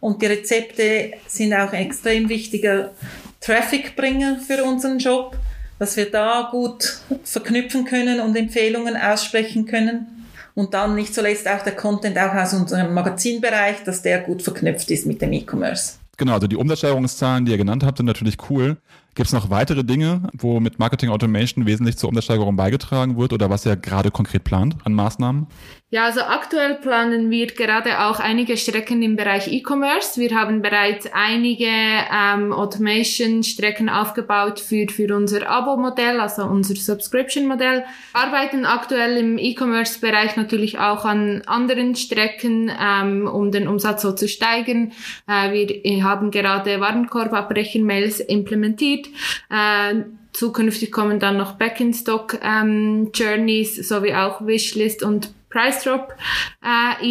Und 0.00 0.22
die 0.22 0.26
Rezepte 0.26 1.12
sind 1.26 1.52
auch 1.52 1.72
ein 1.72 1.86
extrem 1.86 2.28
wichtiger 2.28 2.92
Trafficbringer 3.40 4.38
für 4.38 4.64
unseren 4.64 4.98
Job, 4.98 5.36
dass 5.78 5.96
wir 5.96 6.10
da 6.10 6.48
gut 6.50 7.00
verknüpfen 7.24 7.84
können 7.84 8.20
und 8.20 8.36
Empfehlungen 8.36 8.96
aussprechen 8.96 9.66
können. 9.66 10.26
Und 10.54 10.74
dann 10.74 10.94
nicht 10.94 11.14
zuletzt 11.14 11.46
auch 11.46 11.62
der 11.62 11.76
Content 11.76 12.18
auch 12.18 12.34
aus 12.34 12.54
unserem 12.54 12.92
Magazinbereich, 12.94 13.84
dass 13.84 14.02
der 14.02 14.20
gut 14.20 14.42
verknüpft 14.42 14.90
ist 14.90 15.06
mit 15.06 15.22
dem 15.22 15.32
E-Commerce. 15.32 15.94
Genau, 16.18 16.34
also 16.34 16.48
die 16.48 16.56
Umsatzsteigerungszahlen, 16.56 17.46
die 17.46 17.52
ihr 17.52 17.58
genannt 17.58 17.84
habt, 17.84 17.96
sind 17.96 18.06
natürlich 18.06 18.36
cool. 18.50 18.76
Gibt 19.18 19.26
es 19.26 19.32
noch 19.32 19.50
weitere 19.50 19.82
Dinge, 19.82 20.30
wo 20.32 20.60
mit 20.60 20.78
Marketing 20.78 21.10
Automation 21.10 21.66
wesentlich 21.66 21.98
zur 21.98 22.08
Umsatzsteigerung 22.08 22.54
beigetragen 22.54 23.18
wird 23.18 23.32
oder 23.32 23.50
was 23.50 23.66
ihr 23.66 23.74
gerade 23.74 24.12
konkret 24.12 24.44
plant 24.44 24.76
an 24.84 24.94
Maßnahmen? 24.94 25.48
Ja, 25.90 26.04
also 26.04 26.20
aktuell 26.20 26.74
planen 26.74 27.30
wir 27.30 27.46
gerade 27.46 28.04
auch 28.04 28.20
einige 28.20 28.58
Strecken 28.58 29.02
im 29.02 29.16
Bereich 29.16 29.48
E-Commerce. 29.50 30.20
Wir 30.20 30.38
haben 30.38 30.60
bereits 30.60 31.08
einige 31.14 31.64
ähm, 31.66 32.52
Automation-Strecken 32.52 33.88
aufgebaut 33.88 34.60
für, 34.60 34.86
für 34.88 35.16
unser 35.16 35.48
Abo-Modell, 35.48 36.20
also 36.20 36.44
unser 36.44 36.76
Subscription-Modell. 36.76 37.84
Arbeiten 38.12 38.66
aktuell 38.66 39.16
im 39.16 39.38
E-Commerce-Bereich 39.38 40.36
natürlich 40.36 40.78
auch 40.78 41.06
an 41.06 41.40
anderen 41.46 41.96
Strecken, 41.96 42.70
ähm, 42.78 43.26
um 43.26 43.50
den 43.50 43.66
Umsatz 43.66 44.02
so 44.02 44.12
zu 44.12 44.28
steigern. 44.28 44.92
Äh, 45.26 45.52
wir 45.82 46.04
haben 46.04 46.30
gerade 46.30 46.80
Warenkorbabbrechen-Mails 46.80 48.20
implementiert. 48.20 49.07
Äh, 49.50 50.04
Zukünftig 50.38 50.92
kommen 50.92 51.18
dann 51.18 51.36
noch 51.36 51.54
Back-in-Stock 51.54 52.38
ähm, 52.44 53.10
sowie 53.12 54.14
auch 54.14 54.46
Wishlist 54.46 55.02
und 55.02 55.32
Price 55.50 55.82
Drop 55.82 56.14
äh, 56.62 57.04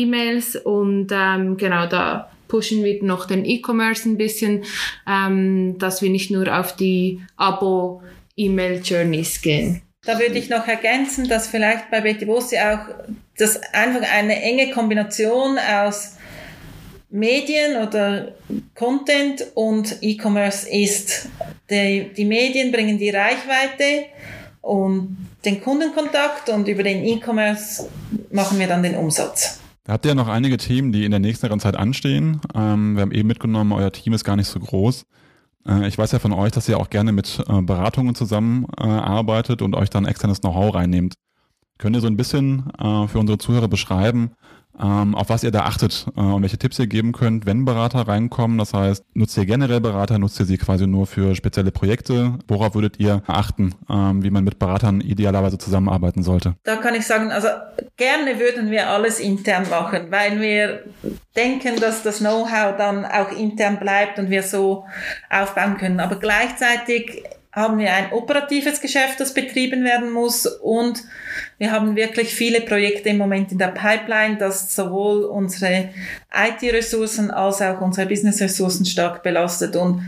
und 0.64 1.10
ähm, 1.12 1.58
genau 1.58 1.88
da 1.88 2.32
pushen 2.48 2.86
wir 2.86 3.04
noch 3.04 3.26
den 3.26 3.44
E-Commerce 3.44 4.08
ein 4.08 4.18
bisschen, 4.18 4.64
ähm, 5.06 5.78
dass 5.78 6.02
wir 6.02 6.10
nicht 6.10 6.32
nur 6.32 6.58
auf 6.58 6.78
die 6.78 7.20
Abo-E-Mail-Journeys 7.36 9.42
gehen. 9.42 9.82
Da 10.06 10.18
würde 10.20 10.38
ich 10.38 10.50
noch 10.50 10.66
ergänzen, 10.66 11.28
dass 11.28 11.48
vielleicht 11.48 11.92
bei 11.92 12.00
Betty 12.00 12.26
Bossi 12.26 12.56
auch 12.58 12.80
das 13.38 13.62
einfach 13.74 14.10
eine 14.10 14.42
enge 14.42 14.72
Kombination 14.72 15.60
aus 15.60 16.17
Medien 17.10 17.88
oder 17.88 18.34
Content 18.76 19.46
und 19.56 19.98
E-Commerce 20.02 20.70
ist. 20.70 21.30
Die, 21.70 22.12
die 22.16 22.26
Medien 22.26 22.72
bringen 22.72 22.98
die 22.98 23.10
Reichweite 23.10 24.06
und 24.62 25.18
den 25.46 25.62
Kundenkontakt 25.62 26.50
und 26.50 26.68
über 26.68 26.84
den 26.84 27.06
E-Commerce 27.06 27.88
machen 28.32 28.60
wir 28.60 28.68
dann 28.68 28.84
den 28.84 28.96
Umsatz. 28.96 29.62
Da 29.86 29.94
habt 29.94 30.06
ihr 30.06 30.10
ja 30.10 30.16
noch 30.16 30.28
einige 30.28 30.58
Themen, 30.58 30.92
die 30.92 31.06
in 31.06 31.12
der 31.12 31.22
nächsten 31.22 31.60
Zeit 31.62 31.78
anstehen. 31.78 32.42
Ähm, 32.54 32.96
wir 32.96 33.04
haben 33.04 33.14
eben 33.14 33.28
mitgenommen, 33.28 33.72
euer 33.72 33.92
Team 33.92 34.12
ist 34.12 34.26
gar 34.26 34.36
nicht 34.36 34.50
so 34.50 34.60
groß. 34.60 35.06
Äh, 35.66 35.88
ich 35.88 35.98
weiß 35.98 36.12
ja 36.12 36.20
von 36.20 36.34
euch, 36.34 36.52
dass 36.52 36.68
ihr 36.68 36.78
auch 36.78 36.90
gerne 36.90 37.14
mit 37.14 37.42
äh, 37.48 37.62
Beratungen 37.62 38.14
zusammenarbeitet 38.14 39.62
äh, 39.62 39.64
und 39.64 39.76
euch 39.76 39.90
dann 39.90 40.06
externes 40.06 40.42
Know-how 40.42 40.76
reinnehmt. 40.76 41.14
Könnt 41.78 41.96
ihr 41.96 42.02
so 42.02 42.08
ein 42.08 42.18
bisschen 42.18 42.70
äh, 42.80 43.08
für 43.08 43.20
unsere 43.20 43.38
Zuhörer 43.38 43.70
beschreiben, 43.70 44.32
ähm, 44.82 45.16
auf 45.16 45.30
was 45.30 45.44
ihr 45.44 45.52
da 45.52 45.62
achtet 45.62 46.08
äh, 46.16 46.20
und 46.20 46.42
welche 46.42 46.58
Tipps 46.58 46.80
ihr 46.80 46.88
geben 46.88 47.12
könnt, 47.12 47.46
wenn 47.46 47.66
Berater 47.66 48.08
reinkommen. 48.08 48.58
Das 48.58 48.74
heißt, 48.74 49.04
nutzt 49.14 49.38
ihr 49.38 49.46
generell 49.46 49.82
Berater, 49.82 50.20
nutzt 50.20 50.40
ihr 50.40 50.46
sie 50.46 50.58
quasi 50.58 50.88
nur 50.88 51.08
für 51.08 51.36
spezielle 51.36 51.72
Projekte? 51.72 52.38
Worauf 52.48 52.76
würdet 52.76 53.00
ihr 53.00 53.24
achten, 53.28 53.76
ähm, 53.90 54.24
wie 54.24 54.30
man 54.30 54.44
mit 54.44 54.60
Beratern 54.60 55.02
idealerweise 55.02 55.58
zusammenarbeiten 55.58 56.24
sollte? 56.24 56.56
Da 56.64 56.76
kann 56.76 56.96
ich 56.96 57.06
sagen, 57.06 57.32
also 57.32 57.48
gerne 57.98 58.40
würden 58.40 58.72
wir 58.72 58.90
alles 58.90 59.20
intern 59.20 59.70
machen, 59.70 60.08
weil 60.10 60.40
wir 60.40 60.84
denken, 61.36 61.80
dass 61.80 62.04
das 62.04 62.20
Know-how 62.20 62.78
dann 62.78 63.06
auch 63.06 63.32
intern 63.32 63.80
bleibt 63.80 64.20
und 64.20 64.30
wir 64.30 64.44
so 64.44 64.86
aufbauen 65.30 65.78
können. 65.78 66.00
Aber 66.00 66.18
gleichzeitig 66.18 67.24
haben 67.58 67.80
wir 67.80 67.92
ein 67.92 68.12
operatives 68.12 68.82
Geschäft, 68.82 69.20
das 69.20 69.34
betrieben 69.34 69.84
werden 69.84 70.12
muss 70.12 70.46
und 70.46 71.02
wir 71.58 71.72
haben 71.72 71.96
wirklich 71.96 72.36
viele 72.36 72.62
Projekte 72.62 73.10
im 73.10 73.18
Moment 73.18 73.52
in 73.52 73.58
der 73.58 73.70
Pipeline, 73.70 74.38
das 74.38 74.76
sowohl 74.76 75.24
unsere 75.24 75.90
IT-Ressourcen 76.32 77.32
als 77.32 77.60
auch 77.64 77.82
unsere 77.82 78.08
Business-Ressourcen 78.08 78.86
stark 78.86 79.24
belastet. 79.24 79.76
Und 79.76 80.04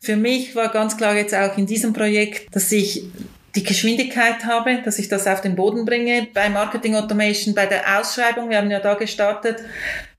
für 0.00 0.16
mich 0.16 0.56
war 0.56 0.68
ganz 0.70 0.96
klar 0.96 1.14
jetzt 1.14 1.32
auch 1.32 1.56
in 1.56 1.66
diesem 1.66 1.92
Projekt, 1.92 2.52
dass 2.52 2.72
ich 2.72 3.04
die 3.54 3.62
Geschwindigkeit 3.62 4.44
habe, 4.44 4.82
dass 4.84 4.98
ich 4.98 5.08
das 5.08 5.28
auf 5.28 5.40
den 5.40 5.54
Boden 5.54 5.84
bringe. 5.84 6.26
Bei 6.34 6.48
Marketing 6.48 6.96
Automation, 6.96 7.54
bei 7.54 7.66
der 7.66 8.00
Ausschreibung, 8.00 8.50
wir 8.50 8.56
haben 8.56 8.70
ja 8.70 8.80
da 8.80 8.94
gestartet, 8.94 9.58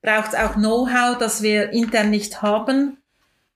braucht 0.02 0.30
es 0.30 0.40
auch 0.40 0.54
Know-how, 0.54 1.18
das 1.18 1.42
wir 1.42 1.72
intern 1.72 2.12
nicht 2.12 2.42
haben 2.42 2.99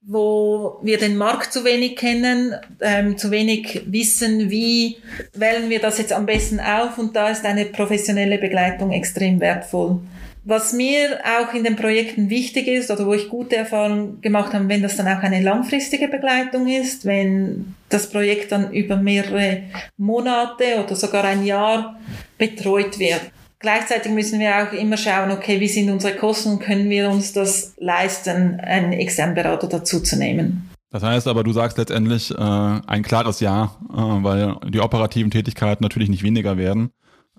wo 0.06 0.80
wir 0.82 0.98
den 0.98 1.16
Markt 1.16 1.54
zu 1.54 1.64
wenig 1.64 1.96
kennen, 1.96 2.56
ähm, 2.82 3.18
zu 3.18 3.32
wenig 3.32 3.84
wissen, 3.86 4.50
wie 4.50 4.98
wählen 5.34 5.70
wir 5.70 5.80
das 5.80 5.98
jetzt 5.98 6.12
am 6.12 6.26
besten 6.26 6.60
auf 6.60 6.98
und 6.98 7.16
da 7.16 7.30
ist 7.30 7.46
eine 7.46 7.66
professionelle 7.66 8.38
Begleitung 8.38 8.92
extrem 8.92 9.40
wertvoll. 9.40 10.00
Was 10.46 10.74
mir 10.74 11.22
auch 11.24 11.54
in 11.54 11.64
den 11.64 11.78
Projekten 11.78 12.30
wichtig 12.30 12.68
ist 12.68 12.92
oder 12.92 13.06
wo 13.06 13.14
ich 13.14 13.30
gute 13.30 13.56
Erfahrungen 13.56 14.20
gemacht 14.20 14.54
habe, 14.54 14.68
wenn 14.68 14.82
das 14.82 14.98
dann 14.98 15.08
auch 15.08 15.24
eine 15.24 15.42
langfristige 15.42 16.10
Begleitung 16.10 16.68
ist, 16.68 17.06
wenn 17.06 17.74
das 17.88 18.10
Projekt 18.10 18.52
dann 18.52 18.74
über 18.74 18.98
mehrere 18.98 19.64
Monate 19.96 20.84
oder 20.84 20.98
sogar 20.98 21.24
ein 21.24 21.46
Jahr 21.46 21.98
betreut 22.38 23.00
wird. 23.00 23.22
Gleichzeitig 23.64 24.12
müssen 24.12 24.42
wir 24.42 24.58
auch 24.58 24.74
immer 24.74 24.98
schauen, 24.98 25.32
okay, 25.32 25.62
wie 25.62 25.70
sind 25.70 25.90
unsere 25.90 26.18
Kosten 26.18 26.50
und 26.50 26.60
können 26.60 26.90
wir 26.90 27.10
uns 27.10 27.32
das 27.32 27.74
leisten, 27.78 28.60
einen 28.60 28.92
externen 28.92 29.36
Berater 29.36 29.70
dazu 29.70 30.02
zu 30.02 30.18
nehmen. 30.18 30.70
Das 30.90 31.02
heißt 31.02 31.30
aber, 31.30 31.46
du 31.46 31.54
sagst 31.54 31.78
letztendlich 31.78 32.30
äh, 32.32 32.36
ein 32.36 33.04
klares 33.04 33.40
Ja, 33.40 33.78
äh, 33.90 33.96
weil 33.96 34.58
die 34.68 34.82
operativen 34.82 35.32
Tätigkeiten 35.32 35.82
natürlich 35.82 36.10
nicht 36.10 36.24
weniger 36.24 36.58
werden. 36.58 36.92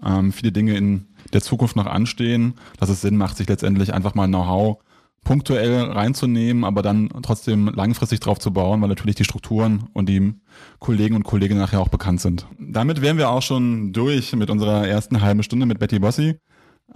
Ähm, 0.03 0.33
viele 0.33 0.51
Dinge 0.51 0.79
in 0.79 1.09
der 1.35 1.43
Zukunft 1.43 1.77
noch 1.77 1.85
anstehen, 1.85 2.55
dass 2.81 2.89
es 2.89 3.03
Sinn 3.03 3.19
macht, 3.19 3.37
sich 3.37 3.47
letztendlich 3.47 3.93
einfach 3.93 4.15
mal 4.15 4.27
Know-how 4.27 4.79
punktuell 5.25 5.83
reinzunehmen, 5.83 6.65
aber 6.65 6.83
dann 6.83 7.09
trotzdem 7.23 7.69
langfristig 7.69 8.21
drauf 8.21 8.39
zu 8.39 8.53
bauen, 8.53 8.81
weil 8.81 8.89
natürlich 8.89 9.17
die 9.17 9.25
Strukturen 9.25 9.89
und 9.93 10.09
die 10.09 10.35
Kollegen 10.79 11.17
und 11.17 11.25
Kolleginnen 11.25 11.61
nachher 11.61 11.81
auch 11.81 11.89
bekannt 11.89 12.21
sind. 12.21 12.47
Damit 12.59 13.01
wären 13.01 13.19
wir 13.19 13.31
auch 13.31 13.43
schon 13.43 13.93
durch 13.93 14.35
mit 14.37 14.51
unserer 14.51 14.87
ersten 14.87 15.21
halben 15.23 15.43
Stunde 15.43 15.67
mit 15.67 15.79
Betty 15.79 15.99
Bossi. 15.99 16.37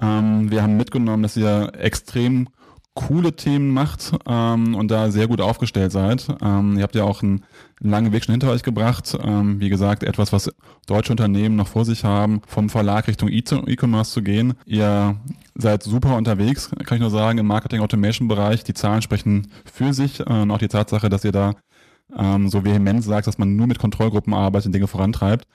Ähm, 0.00 0.50
wir 0.50 0.62
haben 0.62 0.76
mitgenommen, 0.76 1.22
dass 1.22 1.36
ihr 1.36 1.72
extrem 1.76 2.48
coole 2.98 3.32
Themen 3.32 3.70
macht 3.70 4.12
ähm, 4.26 4.74
und 4.74 4.90
da 4.90 5.12
sehr 5.12 5.28
gut 5.28 5.40
aufgestellt 5.40 5.92
seid. 5.92 6.26
Ähm, 6.42 6.76
ihr 6.76 6.82
habt 6.82 6.96
ja 6.96 7.04
auch 7.04 7.22
einen 7.22 7.44
langen 7.78 8.12
Weg 8.12 8.24
schon 8.24 8.32
hinter 8.32 8.50
euch 8.50 8.64
gebracht. 8.64 9.16
Ähm, 9.22 9.60
wie 9.60 9.68
gesagt, 9.68 10.02
etwas, 10.02 10.32
was 10.32 10.50
deutsche 10.86 11.12
Unternehmen 11.12 11.54
noch 11.54 11.68
vor 11.68 11.84
sich 11.84 12.02
haben, 12.02 12.42
vom 12.48 12.68
Verlag 12.68 13.06
Richtung 13.06 13.28
E-Commerce 13.28 14.12
zu 14.12 14.22
gehen. 14.22 14.54
Ihr 14.66 15.14
seid 15.54 15.84
super 15.84 16.16
unterwegs, 16.16 16.70
kann 16.84 16.96
ich 16.96 17.00
nur 17.00 17.10
sagen, 17.10 17.38
im 17.38 17.46
Marketing-Automation-Bereich. 17.46 18.64
Die 18.64 18.74
Zahlen 18.74 19.00
sprechen 19.00 19.52
für 19.64 19.94
sich 19.94 20.18
äh, 20.18 20.24
und 20.24 20.50
auch 20.50 20.58
die 20.58 20.66
Tatsache, 20.66 21.08
dass 21.08 21.24
ihr 21.24 21.32
da 21.32 21.54
ähm, 22.16 22.48
so 22.48 22.64
vehement 22.64 23.04
sagt, 23.04 23.28
dass 23.28 23.38
man 23.38 23.54
nur 23.54 23.68
mit 23.68 23.78
Kontrollgruppen 23.78 24.34
arbeitet 24.34 24.66
und 24.66 24.72
Dinge 24.72 24.88
vorantreibt. 24.88 25.46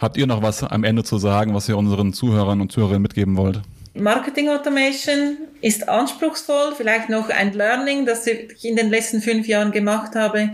Habt 0.00 0.16
ihr 0.16 0.26
noch 0.26 0.42
was 0.42 0.64
am 0.64 0.82
Ende 0.82 1.04
zu 1.04 1.18
sagen, 1.18 1.54
was 1.54 1.68
ihr 1.68 1.78
unseren 1.78 2.12
Zuhörern 2.12 2.60
und 2.60 2.72
Zuhörerinnen 2.72 3.02
mitgeben 3.02 3.36
wollt? 3.36 3.62
Marketing 3.94 4.48
Automation 4.48 5.38
ist 5.60 5.88
anspruchsvoll, 5.88 6.74
vielleicht 6.76 7.08
noch 7.08 7.30
ein 7.30 7.52
Learning, 7.52 8.06
das 8.06 8.26
ich 8.26 8.64
in 8.64 8.76
den 8.76 8.90
letzten 8.90 9.20
fünf 9.20 9.48
Jahren 9.48 9.72
gemacht 9.72 10.14
habe. 10.14 10.50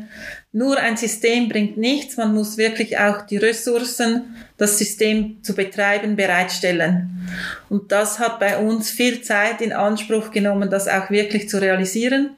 Nur 0.52 0.78
ein 0.78 0.96
System 0.96 1.48
bringt 1.48 1.76
nichts, 1.76 2.16
man 2.16 2.34
muss 2.34 2.56
wirklich 2.56 2.98
auch 2.98 3.22
die 3.22 3.36
Ressourcen, 3.36 4.36
das 4.56 4.78
System 4.78 5.42
zu 5.42 5.54
betreiben, 5.54 6.16
bereitstellen. 6.16 7.28
Und 7.68 7.92
das 7.92 8.18
hat 8.18 8.38
bei 8.38 8.58
uns 8.58 8.90
viel 8.90 9.22
Zeit 9.22 9.60
in 9.60 9.72
Anspruch 9.72 10.30
genommen, 10.30 10.70
das 10.70 10.88
auch 10.88 11.10
wirklich 11.10 11.48
zu 11.48 11.60
realisieren. 11.60 12.30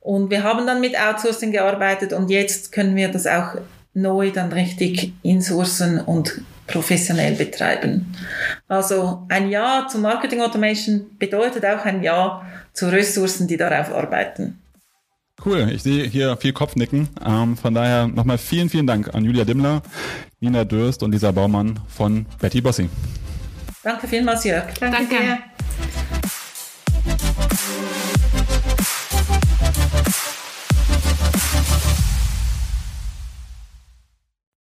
Und 0.00 0.30
wir 0.30 0.42
haben 0.42 0.66
dann 0.66 0.80
mit 0.80 0.98
Outsourcing 0.98 1.52
gearbeitet 1.52 2.12
und 2.12 2.30
jetzt 2.30 2.72
können 2.72 2.96
wir 2.96 3.08
das 3.08 3.26
auch 3.26 3.56
neu 3.94 4.30
dann 4.30 4.52
richtig 4.52 5.12
insourcen 5.22 6.00
und 6.00 6.40
professionell 6.68 7.34
betreiben. 7.34 8.06
Also 8.68 9.26
ein 9.28 9.50
Ja 9.50 9.86
zu 9.90 9.98
Marketing 9.98 10.40
Automation 10.42 11.06
bedeutet 11.18 11.64
auch 11.64 11.84
ein 11.84 12.02
Ja 12.02 12.46
zu 12.72 12.86
Ressourcen, 12.86 13.48
die 13.48 13.56
darauf 13.56 13.92
arbeiten. 13.92 14.58
Cool, 15.44 15.70
ich 15.72 15.82
sehe 15.82 16.04
hier 16.04 16.36
viel 16.36 16.52
Kopfnicken. 16.52 17.08
Ähm, 17.24 17.56
von 17.56 17.74
daher 17.74 18.08
nochmal 18.08 18.38
vielen, 18.38 18.68
vielen 18.68 18.86
Dank 18.86 19.14
an 19.14 19.24
Julia 19.24 19.44
Dimmler, 19.44 19.82
Nina 20.40 20.64
Dürst 20.64 21.02
und 21.02 21.12
Lisa 21.12 21.30
Baumann 21.30 21.78
von 21.88 22.26
Betty 22.40 22.60
Bossi. 22.60 22.88
Danke 23.82 24.08
vielmals, 24.08 24.44
Jörg. 24.44 24.66
Danke. 24.80 25.06
Danke. 25.08 26.17